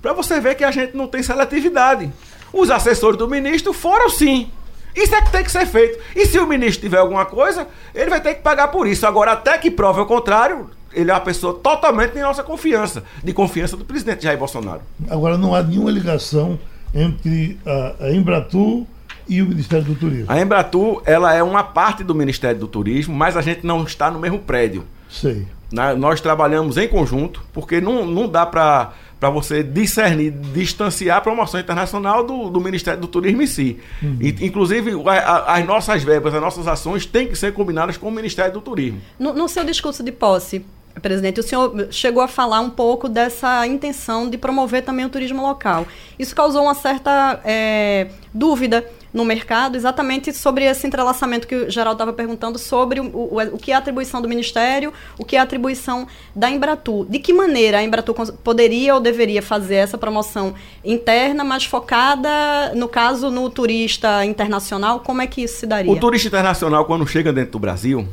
[0.00, 2.10] Para você ver que a gente não tem seletividade.
[2.50, 4.50] Os assessores do ministro foram sim.
[4.94, 5.98] Isso é que tem que ser feito.
[6.14, 9.06] E se o ministro tiver alguma coisa, ele vai ter que pagar por isso.
[9.06, 13.32] Agora, até que prove o contrário, ele é uma pessoa totalmente de nossa confiança, de
[13.32, 14.82] confiança do presidente Jair Bolsonaro.
[15.08, 16.58] Agora não há nenhuma ligação
[16.94, 18.84] entre a, a Embratur
[19.28, 20.26] e o Ministério do Turismo.
[20.28, 24.10] A Embratur, ela é uma parte do Ministério do Turismo, mas a gente não está
[24.10, 24.84] no mesmo prédio.
[25.08, 25.46] Sei.
[25.72, 28.92] Na- nós trabalhamos em conjunto, porque não, não dá para
[29.30, 33.78] você discernir, distanciar a promoção internacional do, do Ministério do Turismo em si.
[34.20, 38.08] E, inclusive, a- a- as nossas verbas, as nossas ações têm que ser combinadas com
[38.08, 39.00] o Ministério do Turismo.
[39.18, 40.64] No, no seu discurso de posse,
[41.00, 45.40] presidente, o senhor chegou a falar um pouco dessa intenção de promover também o turismo
[45.42, 45.86] local.
[46.18, 51.96] Isso causou uma certa é, dúvida no mercado, exatamente sobre esse entrelaçamento que o Geraldo
[51.96, 55.38] estava perguntando sobre o, o, o que é a atribuição do Ministério, o que é
[55.38, 57.06] a atribuição da Embratur.
[57.06, 62.88] De que maneira a Embratur poderia ou deveria fazer essa promoção interna, mas focada, no
[62.88, 65.00] caso, no turista internacional?
[65.00, 65.92] Como é que isso se daria?
[65.92, 68.08] O turista internacional, quando chega dentro do Brasil,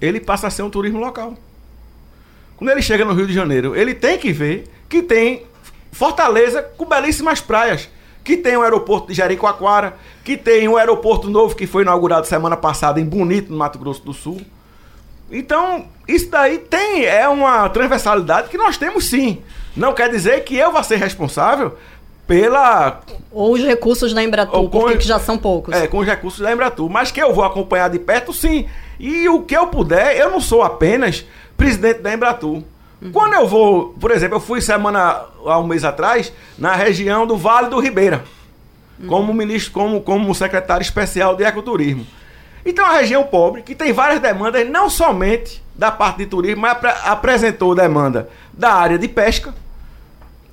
[0.00, 1.34] ele passa a ser um turismo local.
[2.56, 5.44] Quando ele chega no Rio de Janeiro, ele tem que ver que tem
[5.92, 7.88] Fortaleza com belíssimas praias,
[8.22, 12.56] que tem o aeroporto de Jericoacoara, que tem um aeroporto novo que foi inaugurado semana
[12.56, 14.40] passada em Bonito, no Mato Grosso do Sul.
[15.30, 19.38] Então, isso daí tem é uma transversalidade que nós temos sim.
[19.76, 21.76] Não quer dizer que eu vá ser responsável
[22.26, 23.00] pela
[23.32, 25.74] Ou os recursos da Embratur, com- porque que já são poucos.
[25.74, 26.88] é, com os recursos da Embratur.
[26.90, 28.66] Mas que eu vou acompanhar de perto, sim.
[28.98, 31.24] E o que eu puder, eu não sou apenas
[31.56, 32.62] presidente da Embratur.
[33.12, 37.36] Quando eu vou, por exemplo, eu fui semana, há um mês atrás, na região do
[37.36, 38.22] Vale do Ribeira,
[39.08, 42.06] como ministro, como, como secretário especial de ecoturismo.
[42.66, 46.60] Então, é uma região pobre, que tem várias demandas, não somente da parte de turismo,
[46.60, 49.54] mas apre- apresentou demanda da área de pesca,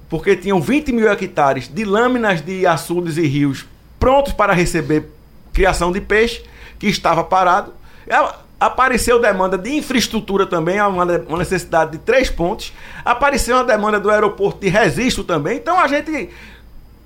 [0.09, 3.65] porque tinham 20 mil hectares de lâminas de açudes e rios
[3.99, 5.11] prontos para receber
[5.51, 6.41] criação de peixe,
[6.79, 7.73] que estava parado.
[8.09, 12.73] A- Apareceu demanda de infraestrutura também, uma, uma necessidade de três pontos.
[13.05, 15.57] Apareceu uma demanda do aeroporto de registro também.
[15.57, 16.29] Então a gente,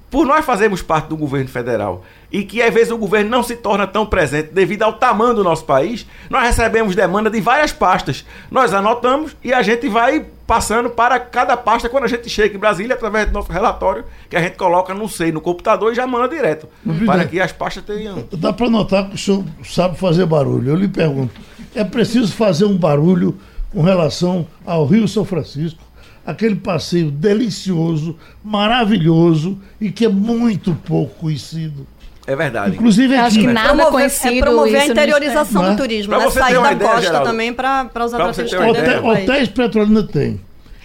[0.10, 3.58] por nós fazermos parte do governo federal e que às vezes o governo não se
[3.58, 8.26] torna tão presente devido ao tamanho do nosso país, nós recebemos demanda de várias pastas.
[8.50, 12.60] Nós anotamos e a gente vai passando para cada pasta quando a gente chega em
[12.60, 16.06] Brasília através do nosso relatório que a gente coloca no SEI, no computador e já
[16.06, 16.68] manda direto.
[16.84, 18.28] Mas, Para que as pastas tenham.
[18.34, 20.72] Dá para notar que o senhor sabe fazer barulho.
[20.72, 21.40] Eu lhe pergunto,
[21.74, 23.40] é preciso fazer um barulho
[23.72, 25.82] com relação ao Rio São Francisco,
[26.26, 31.88] aquele passeio delicioso, maravilhoso e que é muito pouco conhecido.
[32.32, 32.76] É verdade.
[32.76, 33.48] Inclusive acho aqui.
[33.48, 36.30] que nada promover, conhecido é promover a interiorização do turismo, né?
[36.30, 37.30] Sair uma da ideia, costa Geraldo.
[37.30, 40.40] também para os atrativos Hotel, hotéis Petrolina tem.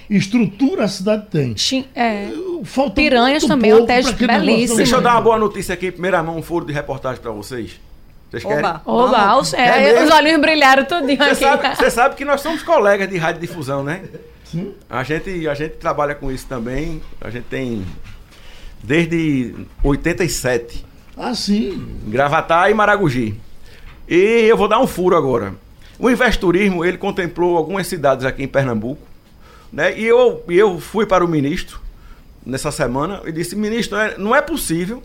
[0.08, 1.56] Estrutura a cidade tem.
[1.56, 2.28] Chi- é.
[2.64, 4.76] Falta Piranhas também, hotéis belíssimos.
[4.76, 7.30] Deixa eu dar uma boa notícia aqui, em primeira mão, um furo de reportagem para
[7.32, 7.80] vocês.
[8.30, 8.58] Vocês querem?
[8.58, 8.82] Oba.
[8.84, 11.62] Oba, os, é, É os olhinhos brilharam tudinho Você aqui.
[11.62, 14.02] sabe, você sabe que nós somos colegas de rádio difusão, né?
[14.88, 17.00] A gente, a gente trabalha com isso também.
[17.20, 17.84] A gente tem
[18.82, 20.84] desde 87,
[21.16, 21.70] Ah, sim.
[22.06, 23.34] em Gravatá e Maragogi.
[24.08, 24.14] E
[24.48, 25.54] eu vou dar um furo agora.
[25.98, 29.00] O Investurismo, ele contemplou algumas cidades aqui em Pernambuco,
[29.72, 29.98] né?
[29.98, 31.80] E eu, eu fui para o ministro
[32.44, 35.02] nessa semana e disse: "Ministro, não é- não é possível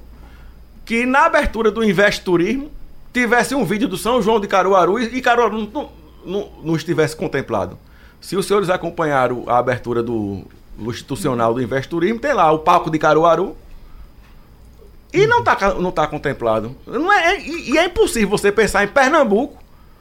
[0.85, 2.69] que na abertura do Investurismo
[3.13, 5.89] tivesse um vídeo do São João de Caruaru e e Caruaru não,
[6.25, 7.77] não, não estivesse contemplado.
[8.19, 10.43] Se os senhores acompanharam a abertura do,
[10.77, 13.55] do institucional do Investurismo, tem lá o palco de Caruaru
[15.13, 16.75] e não está não tá contemplado.
[16.87, 19.59] Não é, e, e é impossível você pensar em Pernambuco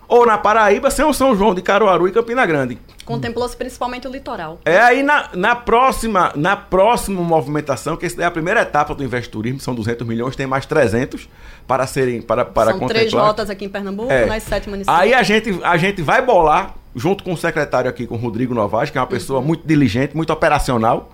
[0.09, 2.79] ou na Paraíba sem o São João de Caruaru e Campina Grande.
[3.05, 4.59] Contemplou-se principalmente o litoral.
[4.65, 9.03] É aí na, na próxima na próxima movimentação, que essa é a primeira etapa do
[9.05, 11.29] Investurismo, são 200 milhões, tem mais 300
[11.67, 12.99] para serem para, para São contemplar.
[13.09, 14.27] três rotas aqui em Pernambuco, É.
[14.27, 14.97] nas sete municípios.
[14.99, 18.53] Aí a gente, a gente vai bolar, junto com o secretário aqui, com o Rodrigo
[18.55, 21.13] Novaes, que é uma pessoa muito diligente, muito operacional.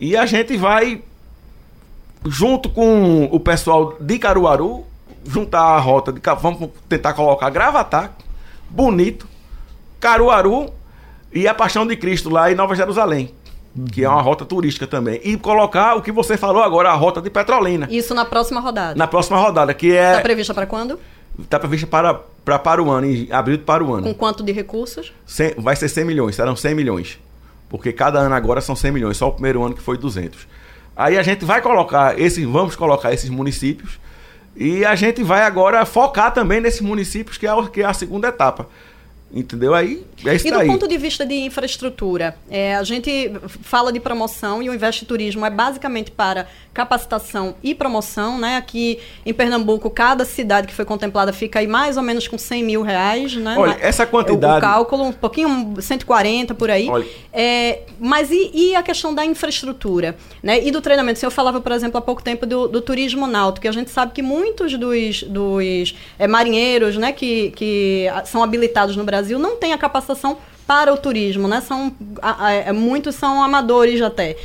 [0.00, 1.02] E a gente vai,
[2.24, 4.84] junto com o pessoal de Caruaru,
[5.26, 8.10] juntar a rota de Vamos tentar colocar Gravatá,
[8.68, 9.26] Bonito,
[10.00, 10.70] Caruaru
[11.32, 13.32] e a Paixão de Cristo lá em Nova Jerusalém.
[13.90, 15.18] Que é uma rota turística também.
[15.24, 17.88] E colocar o que você falou agora, a rota de Petrolina.
[17.90, 18.94] Isso na próxima rodada.
[18.94, 20.10] Na próxima rodada, que é.
[20.10, 21.00] Está prevista para quando?
[21.40, 22.12] Está prevista para,
[22.44, 24.02] para Paruano, em abril de Paruano.
[24.02, 25.10] Com quanto de recursos?
[25.24, 27.18] Cem- vai ser 100 milhões, serão 100 milhões.
[27.70, 30.46] Porque cada ano agora são 100 milhões, só o primeiro ano que foi 200.
[30.96, 33.98] Aí a gente vai colocar esses, vamos colocar esses municípios
[34.54, 37.94] e a gente vai agora focar também nesses municípios que é, o- que é a
[37.94, 38.66] segunda etapa.
[39.34, 39.74] Entendeu?
[39.74, 40.66] Aí é isso E do daí.
[40.68, 45.46] ponto de vista de infraestrutura, é, a gente fala de promoção e o Investe Turismo
[45.46, 48.56] é basicamente para capacitação e promoção, né?
[48.56, 52.62] Aqui em Pernambuco, cada cidade que foi contemplada fica aí mais ou menos com 100
[52.62, 53.56] mil reais, né?
[53.58, 56.88] Olha, essa quantidade- O, o cálculo, um pouquinho, 140 por aí.
[56.88, 57.06] Olha.
[57.32, 60.62] É, mas e, e a questão da infraestrutura, né?
[60.62, 61.16] E do treinamento?
[61.16, 63.90] O senhor falava, por exemplo, há pouco tempo do, do turismo náutico, que a gente
[63.90, 69.56] sabe que muitos dos, dos é, marinheiros, né, que, que são habilitados no Brasil não
[69.56, 71.60] têm a capacitação para o turismo, né?
[71.60, 74.36] São, a- a- é, muitos são amadores até.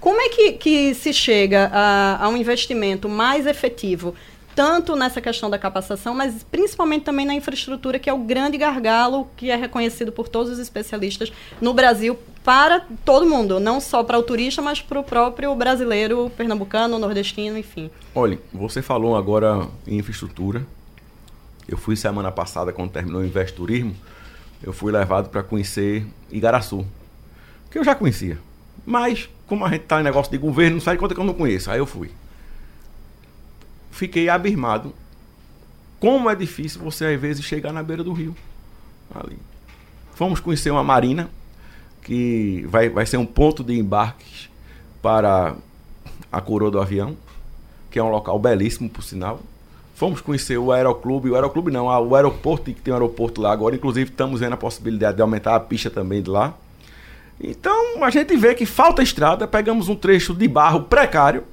[0.00, 4.14] Como é que, que se chega a, a um investimento mais efetivo,
[4.54, 9.28] tanto nessa questão da capacitação, mas principalmente também na infraestrutura, que é o grande gargalo
[9.36, 14.18] que é reconhecido por todos os especialistas no Brasil para todo mundo, não só para
[14.18, 17.90] o turista, mas para o próprio brasileiro, pernambucano, nordestino, enfim.
[18.14, 20.64] Olha, você falou agora em infraestrutura.
[21.68, 23.94] Eu fui semana passada, quando terminou o Invest Turismo,
[24.62, 26.86] eu fui levado para conhecer Igaraçu,
[27.70, 28.38] que eu já conhecia.
[28.84, 31.24] Mas, como a gente está em negócio de governo, não sai de conta que eu
[31.24, 31.70] não conheço.
[31.70, 32.10] Aí eu fui.
[33.90, 34.94] Fiquei abismado.
[35.98, 38.36] Como é difícil você, às vezes, chegar na beira do rio.
[39.14, 39.38] Ali.
[40.14, 41.30] Fomos conhecer uma marina,
[42.02, 44.48] que vai, vai ser um ponto de embarques
[45.02, 45.56] para
[46.30, 47.16] a coroa do avião
[47.96, 49.40] que é um local belíssimo, por sinal.
[49.96, 53.50] Fomos conhecer o aeroclube, o aeroclube não, ah, o aeroporto, que tem um aeroporto lá
[53.50, 56.52] agora, inclusive estamos vendo a possibilidade de aumentar a pista também de lá.
[57.40, 61.44] Então a gente vê que falta estrada, pegamos um trecho de barro precário.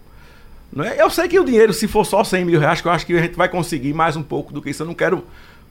[0.74, 1.02] Não é?
[1.02, 3.16] Eu sei que o dinheiro, se for só 100 mil reais, que eu acho que
[3.16, 4.84] a gente vai conseguir mais um pouco do que isso.
[4.84, 5.24] Eu não quero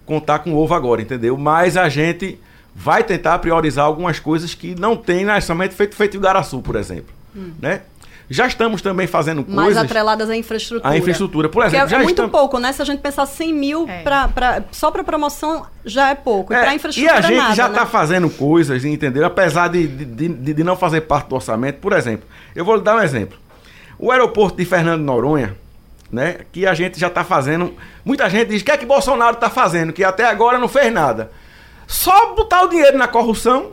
[0.07, 1.37] contar com ovo agora, entendeu?
[1.37, 2.39] Mas a gente
[2.75, 6.77] vai tentar priorizar algumas coisas que não tem na orçamento feito feito em Garaçu, por
[6.77, 7.13] exemplo.
[7.61, 7.83] Né?
[8.33, 9.85] Já estamos também fazendo Mais coisas.
[9.85, 10.89] atreladas à infraestrutura.
[10.93, 12.73] A infraestrutura, por Porque exemplo, é, já é muito estamos- pouco, né?
[12.73, 14.03] Se a gente pensar 100 mil É.
[14.03, 16.53] pra, pra- só para promoção, já é pouco.
[16.53, 17.75] E É, para e infraestrutura, a gente nada, já né?
[17.75, 19.25] está fazendo coisas, entendeu?
[19.27, 21.79] Apesar de, de, de- de não fazer parte do orçamento.
[21.79, 23.39] Por exemplo, eu vou lhe dar um exemplo.
[23.99, 25.55] O aeroporto de Fernando Noronha,
[26.11, 26.39] né?
[26.51, 27.75] Que a gente já está fazendo.
[28.05, 29.93] Muita gente diz: o que é que Bolsonaro está fazendo?
[29.93, 31.31] Que até agora não fez nada.
[31.87, 33.73] Só botar o dinheiro na corrupção.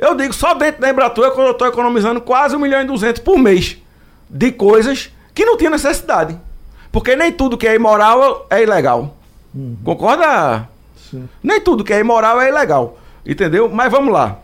[0.00, 3.38] Eu digo, só dentro da Embratur eu estou economizando quase 1 milhão e 200 por
[3.38, 3.76] mês
[4.30, 6.38] de coisas que não tinha necessidade.
[6.90, 9.14] Porque nem tudo que é imoral é ilegal.
[9.84, 10.66] Concorda?
[11.10, 11.28] Sim.
[11.42, 12.98] Nem tudo que é imoral é ilegal.
[13.26, 13.68] Entendeu?
[13.68, 14.38] Mas vamos lá.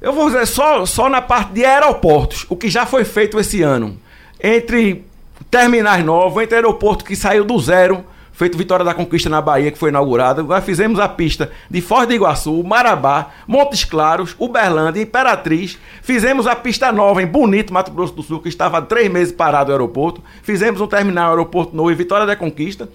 [0.00, 3.62] Eu vou dizer só, só na parte de aeroportos, o que já foi feito esse
[3.62, 3.96] ano.
[4.42, 5.04] Entre
[5.48, 8.04] terminais novos, entre aeroporto que saiu do zero,
[8.36, 10.42] feito Vitória da Conquista na Bahia, que foi inaugurada.
[10.42, 15.78] Nós fizemos a pista de Foz do Iguaçu, Marabá, Montes Claros, Uberlândia, Imperatriz.
[16.02, 19.32] Fizemos a pista nova em Bonito, Mato Grosso do Sul, que estava há três meses
[19.32, 20.22] parado o aeroporto.
[20.42, 22.88] Fizemos um terminal aeroporto novo em Vitória da Conquista.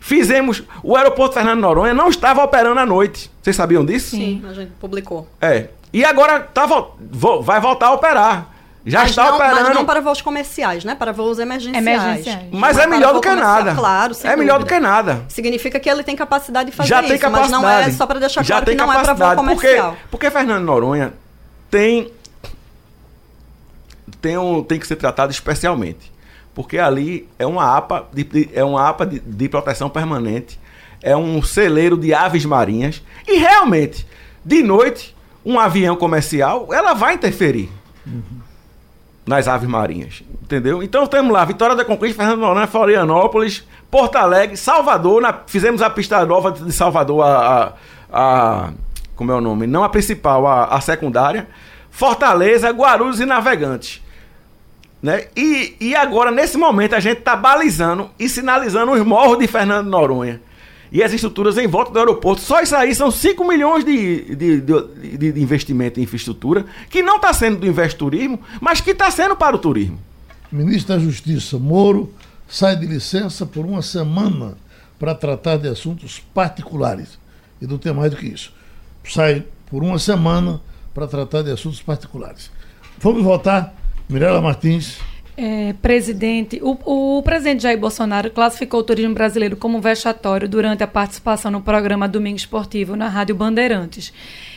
[0.00, 0.64] Fizemos.
[0.82, 3.30] O aeroporto Fernando Noronha não estava operando à noite.
[3.40, 4.16] Vocês sabiam disso?
[4.16, 5.28] Sim, a gente publicou.
[5.40, 5.68] É.
[5.92, 6.66] E agora tá,
[7.42, 8.57] vai voltar a operar.
[8.86, 9.60] Já mas está não, operando.
[9.64, 10.94] Mas não para voos comerciais, né?
[10.94, 11.86] Para voos emergenciais.
[11.86, 12.44] Emergenciais.
[12.52, 13.74] Mas é melhor do que nada.
[13.74, 15.24] Claro, É melhor do que nada.
[15.28, 17.52] Significa que ele tem capacidade de fazer Já isso, tem capacidade.
[17.62, 19.58] mas não é só para deixar Já claro tem que não é para voo capacidade,
[19.58, 19.90] comercial.
[19.92, 21.12] Porque, porque Fernando Noronha
[21.70, 22.10] tem
[24.20, 26.12] tem, um, tem que ser tratado especialmente.
[26.54, 30.58] Porque ali é uma APA de, de- é uma APA de, de proteção permanente,
[31.02, 34.06] é um celeiro de aves marinhas e realmente,
[34.44, 35.14] de noite,
[35.44, 37.70] um avião comercial, ela vai interferir
[39.28, 40.82] nas aves marinhas, entendeu?
[40.82, 45.90] Então temos lá Vitória da Conquista, Fernando Noronha, Florianópolis, Porto Alegre, Salvador, na- fizemos a
[45.90, 47.72] pista nova de Salvador, a, a-
[48.10, 48.70] a-
[49.14, 49.66] como é o nome?
[49.66, 51.46] Não a principal, a, a secundária,
[51.90, 54.02] Fortaleza, Guarulhos e Navegantes.
[55.02, 55.26] Né?
[55.36, 59.88] E, e agora, nesse momento, a gente está balizando e sinalizando os morros de Fernando
[59.88, 60.40] Noronha.
[60.90, 62.40] E as estruturas em volta do aeroporto.
[62.42, 67.16] Só isso aí são 5 milhões de, de, de- de- investimento em infraestrutura, que não
[67.16, 69.98] está sendo do Investurismo, mas que está sendo para o turismo.
[70.50, 72.12] Ministro da Justiça Moro
[72.48, 74.56] sai de licença por uma semana
[74.98, 77.18] para tratar de assuntos particulares.
[77.60, 78.52] E não tem mais do que isso.
[79.04, 80.60] Sai por uma semana
[80.94, 82.50] para tratar de assuntos particulares.
[82.98, 83.74] Vamos voltar.
[84.08, 84.96] Mirela Martins.
[85.40, 90.86] É, presidente, o, o presidente Jair Bolsonaro classificou o turismo brasileiro como vexatório durante a
[90.88, 94.12] participação no programa Domingo Esportivo na Rádio Bandeirantes.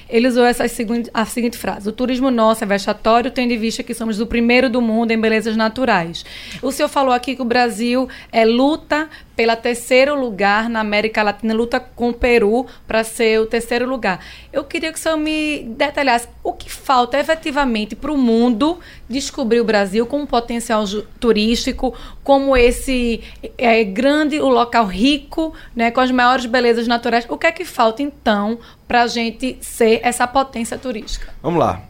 [0.10, 3.84] Ele usou essa seguinte, a seguinte frase: O turismo nosso é vexatório, tendo em vista
[3.84, 6.26] que somos o primeiro do mundo em belezas naturais.
[6.64, 11.53] O senhor falou aqui que o Brasil é, luta pela terceiro lugar na América Latina,
[11.53, 14.23] luta com o Peru para ser o terceiro lugar.
[14.51, 18.79] Eu queria que o senhor me detalhasse o que falta efetivamente para o mundo
[19.09, 20.84] descobrir o Brasil como potencial
[21.19, 23.21] turístico, como esse
[23.57, 27.25] é, grande, o local rico, né, com as maiores belezas naturais.
[27.29, 31.34] O que é que falta, então, para a gente ser essa potência turística?
[31.41, 31.82] Vamos lá.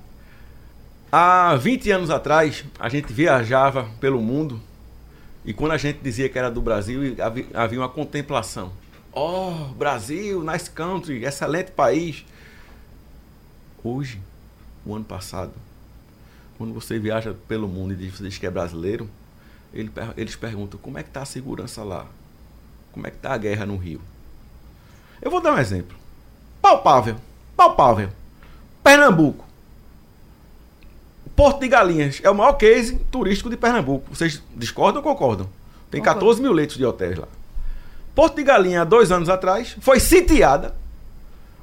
[1.11, 4.61] Há 20 anos atrás, a gente viajava pelo mundo
[5.43, 8.71] e quando a gente dizia que era do Brasil, havi- havia uma contemplação.
[9.11, 12.25] Oh, Brasil, nice country, excelente país.
[13.83, 14.21] Hoje,
[14.85, 15.51] o ano passado,
[16.57, 19.09] quando você viaja pelo mundo e diz, que é brasileiro,
[20.15, 22.05] eles perguntam como é que está a segurança lá?
[22.91, 24.01] Como é que está a guerra no Rio?
[25.21, 25.97] Eu vou dar um exemplo.
[26.61, 27.15] Palpável.
[27.55, 28.09] Palpável.
[28.83, 29.45] Pernambuco.
[31.41, 34.13] Porto de Galinhas é o maior case turístico de Pernambuco.
[34.13, 35.49] Vocês discordam ou concordam?
[35.89, 37.27] Tem 14 mil leitos de hotéis lá.
[38.13, 40.75] Porto de Galinha, há dois anos atrás, foi sitiada.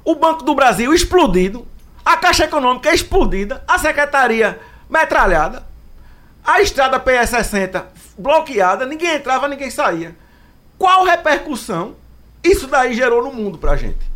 [0.03, 1.65] O Banco do Brasil explodido.
[2.03, 3.63] A Caixa Econômica explodida.
[3.65, 4.59] A Secretaria
[4.89, 5.65] metralhada.
[6.43, 7.85] A estrada PS60
[8.17, 8.85] bloqueada.
[8.85, 10.13] Ninguém entrava, ninguém saía.
[10.77, 11.95] Qual repercussão
[12.43, 14.11] isso daí gerou no mundo pra gente?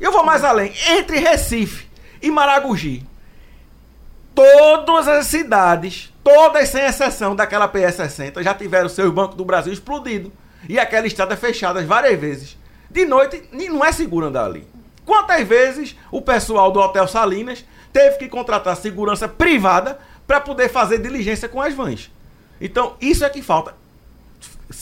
[0.00, 0.72] Eu vou mais além.
[0.86, 1.88] Entre Recife
[2.22, 3.04] e Maragogi,
[4.34, 10.32] todas as cidades, todas sem exceção daquela PS60, já tiveram seus bancos do Brasil explodido.
[10.68, 12.56] E aquela estrada fechada várias vezes.
[12.90, 14.66] De noite, não é seguro andar ali.
[15.04, 20.98] Quantas vezes o pessoal do Hotel Salinas teve que contratar segurança privada para poder fazer
[20.98, 22.10] diligência com as vans?
[22.60, 23.74] Então, isso é que falta.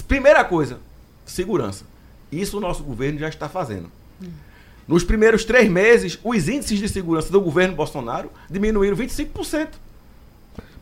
[0.07, 0.79] Primeira coisa,
[1.25, 1.85] segurança.
[2.31, 3.91] Isso o nosso governo já está fazendo.
[4.93, 9.69] Nos primeiros três meses, os índices de segurança do governo Bolsonaro diminuíram 25%.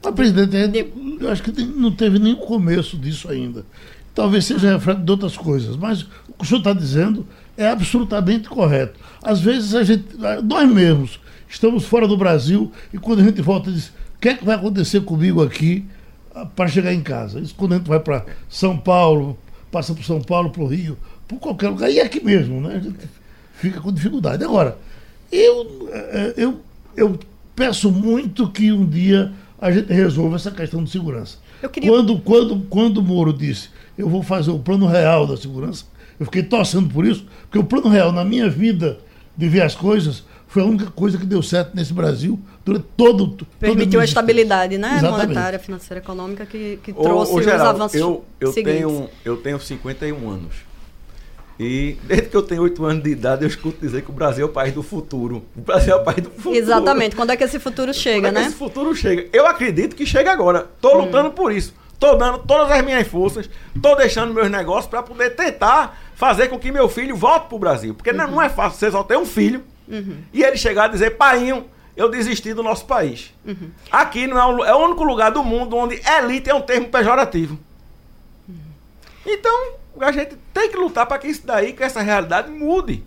[0.02, 0.88] Mas, presidente, é-
[1.20, 3.64] eu acho que não teve nem começo disso ainda.
[4.12, 7.24] Talvez seja reflexo de outras coisas, mas o que o senhor está dizendo
[7.56, 8.98] é absolutamente correto.
[9.22, 10.06] Às vezes a gente,
[10.42, 14.34] nós mesmos, estamos fora do Brasil e quando a gente volta diz, o que é
[14.34, 15.84] que vai acontecer comigo aqui
[16.34, 17.38] ah, para chegar em casa?
[17.38, 19.38] Isso quando a gente vai para São Paulo,
[19.70, 20.98] passa por São Paulo, para o Rio,
[21.28, 22.74] por qualquer lugar, e é aqui mesmo, né?
[22.74, 23.19] A gente
[23.61, 24.42] fica com dificuldade.
[24.44, 24.76] Agora,
[25.30, 26.61] eu, eh, eu,
[26.96, 27.18] eu
[27.54, 31.38] peço muito que um dia a gente resolva essa questão de segurança.
[31.62, 35.36] Eu queria- Quando, quando, quando o Moro disse eu vou fazer o plano real da
[35.36, 35.84] segurança,
[36.18, 38.98] eu fiquei torcendo por isso, porque o plano real na minha vida
[39.36, 43.46] de ver as coisas foi a única coisa que deu certo nesse Brasil durante todo
[43.58, 45.28] Permitiu a estabilidade né, Exatamente.
[45.28, 48.80] monetária, financeira, econômica que, que Ô, trouxe ô, os Geraldo, avanços eu, eu, seguintes.
[48.80, 50.54] tenho, eu tenho 51 anos.
[51.62, 54.46] E desde que eu tenho 8 anos de idade, eu escuto dizer que o Brasil
[54.46, 55.44] é o país do futuro.
[55.54, 56.54] O Brasil é o país do futuro.
[56.56, 57.14] Exatamente.
[57.14, 58.46] Quando é que esse futuro chega, Quando é né?
[58.46, 59.28] Esse futuro chega.
[59.30, 60.70] Eu acredito que chega agora.
[60.80, 61.74] Tô lutando por isso.
[61.98, 63.50] Tô dando todas as minhas forças,
[63.82, 67.92] tô deixando meus negócios para poder tentar fazer com que meu filho volte pro Brasil.
[67.94, 69.62] Porque não- não é fácil você só ter um filho
[70.32, 73.34] e ele chegar a dizer, painho, eu desisti do nosso país.
[73.92, 76.88] Aqui não é, um é o único lugar do mundo onde elite é um termo
[76.88, 77.58] pejorativo.
[79.26, 83.03] Então, a gente tem que lutar para que isso daí, que essa realidade mude.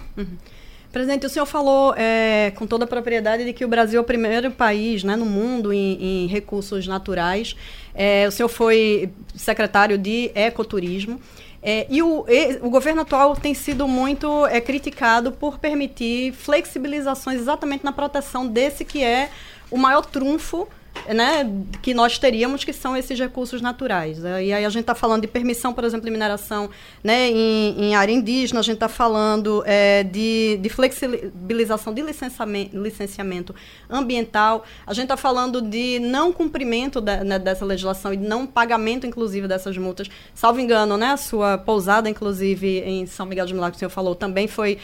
[0.92, 4.06] Presidente, o senhor falou é, com toda a propriedade de que o Brasil é o
[4.06, 7.56] primeiro país né, no mundo em, em recursos naturais.
[7.96, 11.20] É, o senhor foi secretário de ecoturismo.
[11.64, 12.26] É, e o,
[12.62, 18.86] o governo atual tem sido muito é, criticado por permitir flexibilizações exatamente na proteção desse
[18.86, 19.32] que é
[19.72, 20.68] o maior trunfo
[21.14, 21.50] né,
[21.82, 24.20] que nós teríamos, que são esses recursos naturais.
[24.20, 24.46] né?
[24.46, 26.70] E aí a gente está falando de permissão, por exemplo, de mineração
[27.04, 32.78] né, em, em área indígena, a gente está falando é, de, de flexibilização de licenciamento,
[32.78, 33.56] licenciamento
[33.90, 38.46] ambiental, a gente está falando de não cumprimento da- né, dessa legislação e de não
[38.46, 40.08] pagamento, inclusive, dessas multas.
[40.34, 43.90] Salvo engano, né, a sua pousada, inclusive, em São Miguel de Milagre, que o senhor
[43.90, 44.78] falou, também foi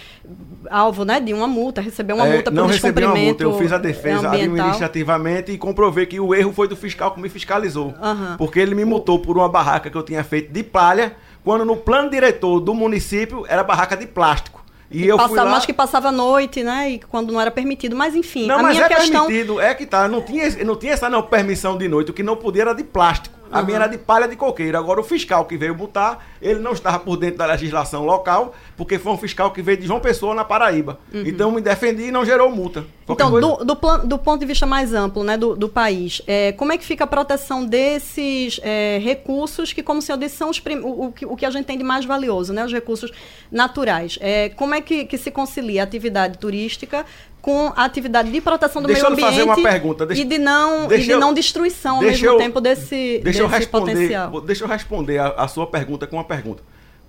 [0.69, 3.57] alvo né, de uma multa, recebeu uma É, multa não por recebi uma descumprimento multa,
[3.57, 4.33] eu fiz a defesa ambiental.
[4.65, 7.93] administrativamente e comprovei que o erro foi do fiscal que me fiscalizou.
[8.01, 8.35] Aham.
[8.37, 11.77] Porque ele me multou por uma barraca que eu tinha feito de palha, quando no
[11.77, 14.59] plano diretor do município era barraca de plástico.
[14.91, 15.57] E eu fui Passava, lá...
[15.57, 16.91] acho que passava à noite, né?
[16.91, 17.95] E quando não era permitido.
[17.95, 19.27] Mas enfim, Não, a mas minha é questão.
[19.27, 22.23] permitido, é que tá, não tinha, não tinha essa não, permissão de noite, o que
[22.23, 23.38] não podia era de plástico.
[23.51, 24.77] A minha era de palha de coqueiro.
[24.77, 28.97] Agora o fiscal que veio multar, ele não estava por dentro da legislação local, porque
[28.99, 30.99] foi um fiscal que veio de João Pessoa, na Paraíba.
[31.13, 32.85] Então eu me defendi e não gerou multa.
[33.05, 35.67] Qualquer Então, coisa- do, do, plan- do ponto de vista mais amplo né, do, do
[35.67, 40.17] país, é, como é que fica a proteção desses é, recursos que, como o senhor
[40.19, 42.53] disse, são os prim- o, o que, o que a gente tem de mais valioso,
[42.53, 43.11] né, os recursos
[43.51, 44.17] naturais?
[44.21, 47.03] É, como é que, que se concilia a atividade turística
[47.41, 50.25] com a atividade de proteção do Deixa meio eu fazer ambiente uma pergunta, deixa- e
[50.25, 53.59] de não, e de eu- não destruição ao mesmo eu- tempo desse, Deixa eu desse
[53.59, 54.41] responder, potencial?
[54.41, 56.61] deixa eu responder a, a sua pergunta com uma pergunta.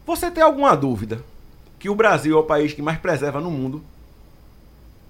[0.06, 1.22] Você tem alguma dúvida
[1.78, 3.82] que o Brasil é o país que mais preserva no mundo?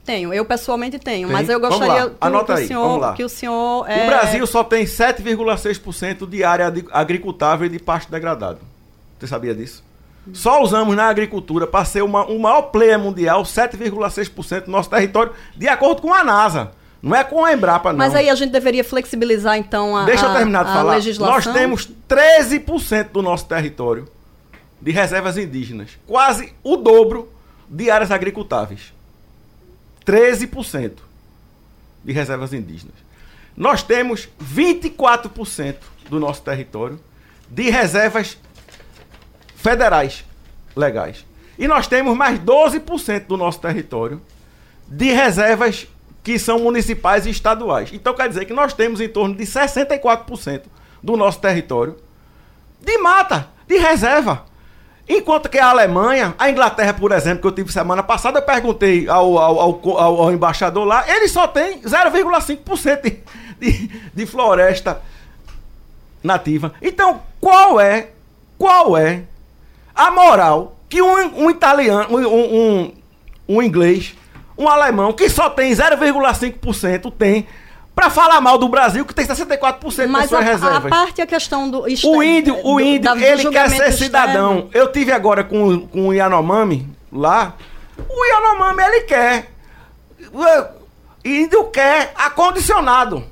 [0.04, 1.36] Tenho, eu pessoalmente tenho, Tem?
[1.36, 3.12] mas eu gostaria que, anota que o aí, senhor, vamos lá.
[3.12, 8.10] que o senhor O é, Brasil só tem 7,6% de área agricultável e de pasto
[8.10, 8.58] degradado.
[9.18, 9.84] Você sabia disso?
[10.32, 15.32] Só usamos na agricultura para ser uma- o maior player mundial 7,6% do nosso território,
[15.56, 16.72] de acordo com a NASA.
[17.02, 17.98] Não é com a Embrapa, não.
[17.98, 20.94] Mas aí a gente deveria flexibilizar então a, Deixa eu terminar de falar.
[20.96, 21.34] legislação.
[21.34, 24.06] Nós temos 13% do nosso território
[24.80, 25.90] de reservas indígenas.
[26.06, 27.32] Quase o dobro
[27.68, 28.92] de áreas agricultáveis.
[30.04, 30.92] 13%
[32.04, 32.94] de reservas indígenas.
[33.56, 35.76] Nós temos 24%
[36.08, 36.98] do nosso território
[37.48, 38.36] de reservas
[39.62, 40.24] federais
[40.74, 41.24] legais.
[41.58, 44.20] E nós temos mais 12% do nosso território
[44.88, 45.86] de reservas
[46.22, 47.90] que são municipais e estaduais.
[47.92, 50.62] Então quer dizer que nós temos em torno de 64%
[51.02, 51.96] do nosso território
[52.80, 54.44] de mata, de reserva.
[55.08, 59.08] Enquanto que a Alemanha, a Inglaterra, por exemplo, que eu tive semana passada, eu perguntei
[59.08, 63.18] ao, ao, ao, ao embaixador lá, ele só tem 0,5% de,
[63.58, 65.02] de, de floresta
[66.22, 66.72] nativa.
[66.80, 68.10] Então, qual é,
[68.56, 69.24] qual é
[70.06, 72.92] a moral que um, um italiano, um, um,
[73.48, 74.14] um- inglês,
[74.58, 77.46] um alemão, que só tem 0,5% tem
[77.94, 80.90] para falar mal do Brasil, que tem 64% das Mas suas a, a reservas?
[80.90, 83.92] parte a questão do O índio, o do- índio, do ele quer ser externo.
[83.98, 84.68] cidadão.
[84.72, 87.54] Eu tive agora com, com o Yanomami lá.
[88.08, 89.50] O Yanomami, ele quer.
[90.32, 93.22] O índio quer acondicionado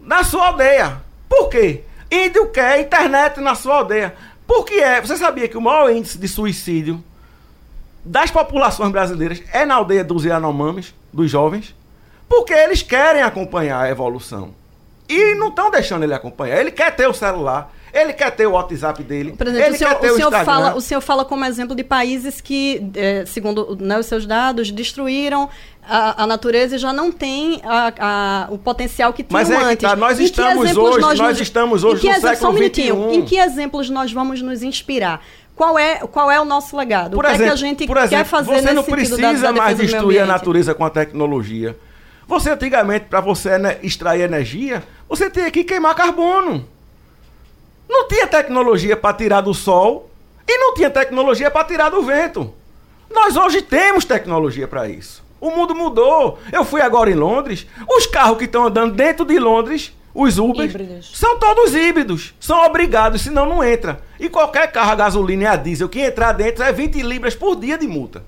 [0.00, 1.00] na sua aldeia.
[1.28, 1.82] Por quê?
[2.10, 4.14] Índio quer internet na sua aldeia.
[4.46, 5.00] Por que é?
[5.00, 7.02] Você sabia que o maior índice de suicídio
[8.04, 11.74] das populações brasileiras é na aldeia dos Yanomamis, dos jovens?
[12.28, 14.54] Porque eles querem acompanhar a evolução.
[15.08, 16.58] E não estão deixando ele acompanhar.
[16.58, 17.72] Ele quer ter o celular,
[18.02, 20.16] ele quer ter o WhatsApp dele, Por exemplo, ele o senhor, quer ter o, o,
[20.16, 20.44] senhor Instagram.
[20.52, 24.70] fala, o senhor fala como exemplo de países que, eh, segundo né, os seus dados,
[24.70, 25.48] destruíram
[25.88, 29.56] a, a natureza e já não tem a- a- o potencial que tinham Mas é
[29.56, 29.88] que antes.
[29.90, 33.08] tá, nós que estamos hoje- nós nós estamos hoje que no exemplo- só um século.
[33.08, 33.12] 21.
[33.12, 35.22] Em que exemplos nós vamos nos inspirar?
[35.54, 37.12] Qual é, qual é o nosso legado?
[37.14, 38.94] Por o que exemplo, é que a gente exemplo, quer fazer você nesse não sentido
[39.16, 41.76] precisa da, da mais destruir a natureza com a tecnologia.
[42.28, 46.66] Você antigamente, para você né, extrair energia, você tinha que queimar carbono.
[47.88, 50.10] Não tinha tecnologia para tirar do sol
[50.46, 52.52] e não tinha tecnologia para tirar do vento.
[53.10, 55.24] Nós hoje temos tecnologia para isso.
[55.40, 56.38] O mundo mudou.
[56.52, 57.66] Eu fui agora em Londres.
[57.88, 61.12] Os carros que estão andando dentro de Londres, os Híbridos.
[61.14, 62.34] são todos híbridos.
[62.40, 64.00] São obrigados, senão não entra.
[64.18, 67.54] E qualquer carro a gasolina e a diesel que entrar dentro é 20 libras por
[67.54, 68.24] dia de multa.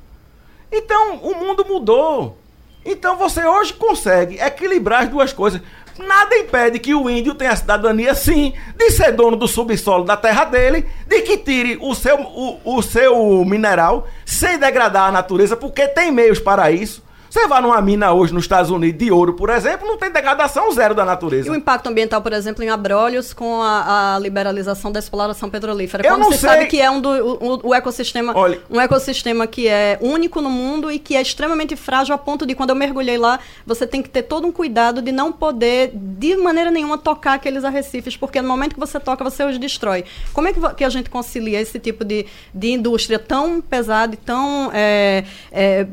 [0.71, 2.37] Então, o mundo mudou.
[2.85, 5.63] Então, você hoje consegue equilibrar as duas coisas.
[5.99, 10.17] Nada impede que o índio tenha a cidadania, sim, de ser dono do subsolo da
[10.17, 15.57] terra dele, de que tire o seu, o, o seu mineral sem degradar a natureza,
[15.57, 17.03] porque tem meios para isso.
[17.31, 20.73] Você vai numa mina hoje nos Estados Unidos de ouro, por exemplo, não tem degradação
[20.73, 21.51] zero da E natureza.
[21.53, 26.07] o impacto ambiental, por exemplo, em Abrolhos com a, a liberalização da exploração petrolífera.
[26.07, 28.81] Eu Quando não você sei- sabe que é um, do, o, o ecossistema, Olha- um
[28.81, 32.71] ecossistema que é único no mundo e que é extremamente frágil a ponto de, quando
[32.71, 36.71] eu mergulhei lá, você tem que ter todo um cuidado de não poder, de maneira
[36.71, 40.05] nenhuma, tocar aqueles arrecifes, porque no momento que você toca, você os destrói.
[40.33, 42.25] Como é que, que a gente concilia esse tipo de,
[42.55, 45.87] de indústria tão pesada e tão é, é,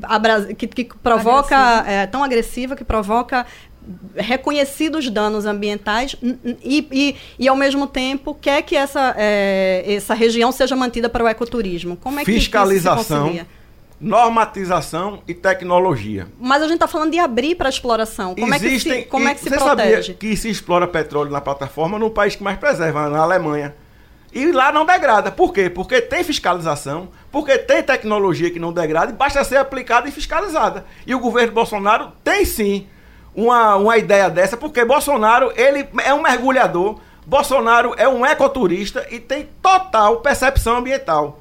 [0.57, 1.24] que, que provoca
[1.88, 3.45] é, tão agressiva que provoca
[4.15, 6.15] reconhecidos danos ambientais
[6.63, 11.23] e, e, e, ao mesmo tempo quer que essa, é, essa região seja mantida para
[11.23, 11.95] o ecoturismo.
[11.97, 13.39] Como é que- que Fiscalização,
[13.99, 16.28] normatização e tecnologia.
[16.39, 18.36] Mas a gente está falando de abrir para a exploração.
[18.36, 20.01] Como é que se, como é que se você protege?
[20.01, 23.73] sabia que se explora petróleo na plataforma no país que mais preserva, na Alemanha.
[24.36, 25.31] E lá não degrada.
[25.31, 25.69] Por quê?
[25.69, 30.86] Porque tem fiscalização, porque tem tecnologia que não degrada e basta ser aplicada e fiscalizada.
[31.07, 32.86] E o governo Bolsonaro tem sim
[33.33, 39.21] uma, uma ideia dessa, porque Bolsonaro ele é um mergulhador, Bolsonaro é um ecoturista e
[39.21, 41.39] tem total percepção ambiental.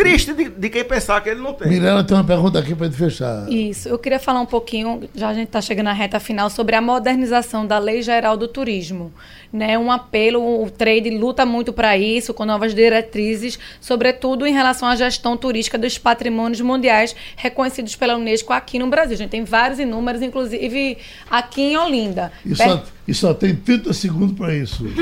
[0.00, 1.68] Triste de, de quem pensar que ele não tem.
[1.68, 3.46] Mirella tem uma pergunta aqui para gente fechar.
[3.52, 6.74] Isso, eu queria falar um pouquinho, já a gente está chegando na reta final, sobre
[6.74, 9.12] a modernização da Lei Geral do Turismo.
[9.52, 9.76] Né?
[9.76, 14.96] Um apelo, o trade luta muito para isso, com novas diretrizes, sobretudo em relação à
[14.96, 19.14] gestão turística dos patrimônios mundiais reconhecidos pela Unesco aqui no Brasil.
[19.14, 20.96] A gente tem vários e números, inclusive
[21.30, 22.32] aqui em Olinda.
[22.46, 24.84] E Per- só, e só tem 30 segundos para isso.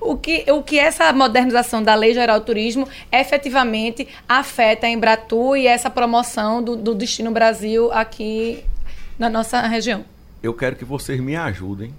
[0.00, 5.56] O que, o que essa modernização da Lei Geral do Turismo efetivamente afeta a Embratur
[5.56, 8.64] e essa promoção do, do Destino Brasil aqui
[9.18, 10.04] na nossa região?
[10.42, 11.92] eu quero que vocês me ajudem,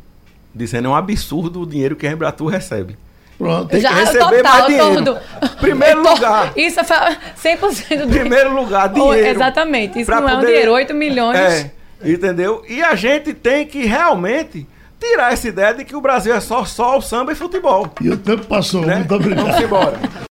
[0.54, 2.98] dizendo é um absurdo o dinheiro que a Embratur recebe.
[3.38, 3.70] Pronto.
[3.70, 4.96] Tem Já, que receber total, mais dinheiro.
[5.06, 5.20] todo.
[5.62, 6.54] Primeiro To- lugar.
[6.56, 9.28] Isso é fa- 100% do Primeiro lugar, dinheiro.
[9.28, 10.00] Exatamente.
[10.02, 10.72] Isso não é um poder- dinheiro.
[10.74, 11.38] 8 milhões.
[11.40, 11.72] É,
[12.04, 12.64] entendeu?
[12.68, 14.68] E a gente tem que realmente
[15.00, 17.92] tirar essa ideia de que o Brasil é só, só o samba e futebol.
[18.02, 18.82] E o tempo passou.
[18.86, 18.98] Né?
[18.98, 19.46] Muito obrigado.
[19.46, 20.00] Vamos embora.